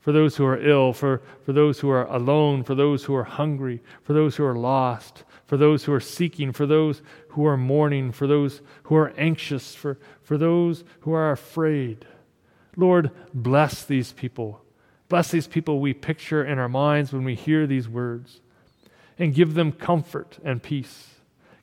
for 0.00 0.12
those 0.12 0.36
who 0.36 0.44
are 0.44 0.58
ill, 0.58 0.92
for, 0.92 1.22
for 1.44 1.52
those 1.52 1.80
who 1.80 1.90
are 1.90 2.06
alone, 2.06 2.62
for 2.62 2.74
those 2.74 3.04
who 3.04 3.14
are 3.14 3.24
hungry, 3.24 3.82
for 4.02 4.12
those 4.12 4.36
who 4.36 4.44
are 4.44 4.56
lost, 4.56 5.24
for 5.46 5.56
those 5.56 5.84
who 5.84 5.92
are 5.92 6.00
seeking, 6.00 6.52
for 6.52 6.66
those 6.66 7.02
who 7.30 7.46
are 7.46 7.56
mourning, 7.56 8.12
for 8.12 8.26
those 8.26 8.60
who 8.84 8.94
are 8.94 9.12
anxious, 9.16 9.74
for, 9.74 9.98
for 10.22 10.38
those 10.38 10.84
who 11.00 11.12
are 11.12 11.30
afraid. 11.30 12.06
Lord, 12.76 13.10
bless 13.34 13.84
these 13.84 14.12
people. 14.12 14.62
Bless 15.08 15.30
these 15.30 15.46
people 15.46 15.80
we 15.80 15.94
picture 15.94 16.44
in 16.44 16.58
our 16.58 16.68
minds 16.68 17.12
when 17.12 17.24
we 17.24 17.34
hear 17.34 17.66
these 17.66 17.88
words. 17.88 18.40
And 19.18 19.34
give 19.34 19.54
them 19.54 19.72
comfort 19.72 20.38
and 20.44 20.62
peace. 20.62 21.14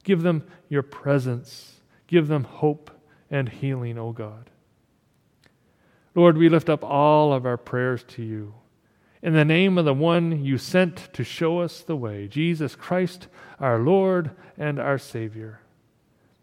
Give 0.04 0.24
them 0.24 0.44
your 0.68 0.84
presence. 0.84 1.80
Give 2.08 2.28
them 2.28 2.44
hope 2.44 2.92
and 3.32 3.48
healing, 3.48 3.98
O 3.98 4.12
God. 4.12 4.50
Lord, 6.16 6.38
we 6.38 6.50
lift 6.50 6.70
up 6.70 6.84
all 6.84 7.34
of 7.34 7.46
our 7.46 7.58
prayers 7.58 8.04
to 8.10 8.24
you. 8.24 8.56
In 9.22 9.34
the 9.34 9.46
name 9.46 9.78
of 9.78 9.86
the 9.86 9.94
one 9.94 10.44
you 10.44 10.58
sent 10.58 11.14
to 11.14 11.24
show 11.24 11.60
us 11.60 11.82
the 11.82 11.96
way, 11.96 12.28
Jesus 12.28 12.76
Christ, 12.76 13.28
our 13.60 13.80
Lord 13.80 14.32
and 14.58 14.80
our 14.80 14.98
Savior. 14.98 15.60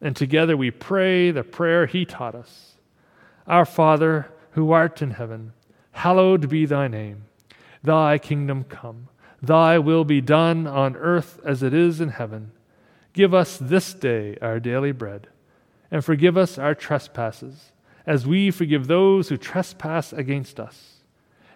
And 0.00 0.14
together 0.14 0.56
we 0.56 0.70
pray 0.70 1.30
the 1.30 1.44
prayer 1.44 1.86
he 1.86 2.04
taught 2.04 2.34
us 2.34 2.76
Our 3.46 3.64
Father, 3.64 4.28
who 4.52 4.72
art 4.72 5.00
in 5.00 5.12
heaven, 5.12 5.52
hallowed 5.92 6.48
be 6.48 6.66
thy 6.66 6.88
name. 6.88 7.24
Thy 7.82 8.18
kingdom 8.18 8.64
come, 8.64 9.08
thy 9.40 9.78
will 9.78 10.04
be 10.04 10.20
done 10.20 10.66
on 10.66 10.96
earth 10.96 11.40
as 11.44 11.62
it 11.62 11.72
is 11.72 12.00
in 12.00 12.10
heaven. 12.10 12.52
Give 13.12 13.34
us 13.34 13.56
this 13.56 13.94
day 13.94 14.36
our 14.40 14.60
daily 14.60 14.92
bread, 14.92 15.28
and 15.90 16.04
forgive 16.04 16.36
us 16.36 16.58
our 16.58 16.74
trespasses, 16.74 17.71
as 18.06 18.26
we 18.26 18.50
forgive 18.50 18.86
those 18.86 19.28
who 19.28 19.36
trespass 19.36 20.12
against 20.12 20.58
us. 20.58 21.04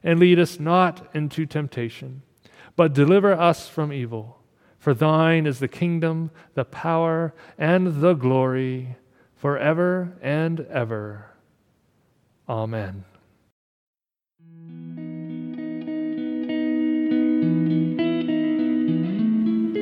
And 0.02 0.20
lead 0.20 0.38
us 0.38 0.60
not 0.60 1.08
into 1.14 1.46
temptation, 1.46 2.22
but 2.76 2.92
deliver 2.92 3.32
us 3.32 3.68
from 3.68 3.92
evil. 3.92 4.40
For 4.78 4.94
thine 4.94 5.46
is 5.46 5.58
the 5.58 5.68
kingdom, 5.68 6.30
the 6.54 6.64
power, 6.64 7.34
and 7.58 8.00
the 8.00 8.14
glory, 8.14 8.96
forever 9.34 10.16
and 10.22 10.60
ever. 10.70 11.30
Amen. 12.48 13.04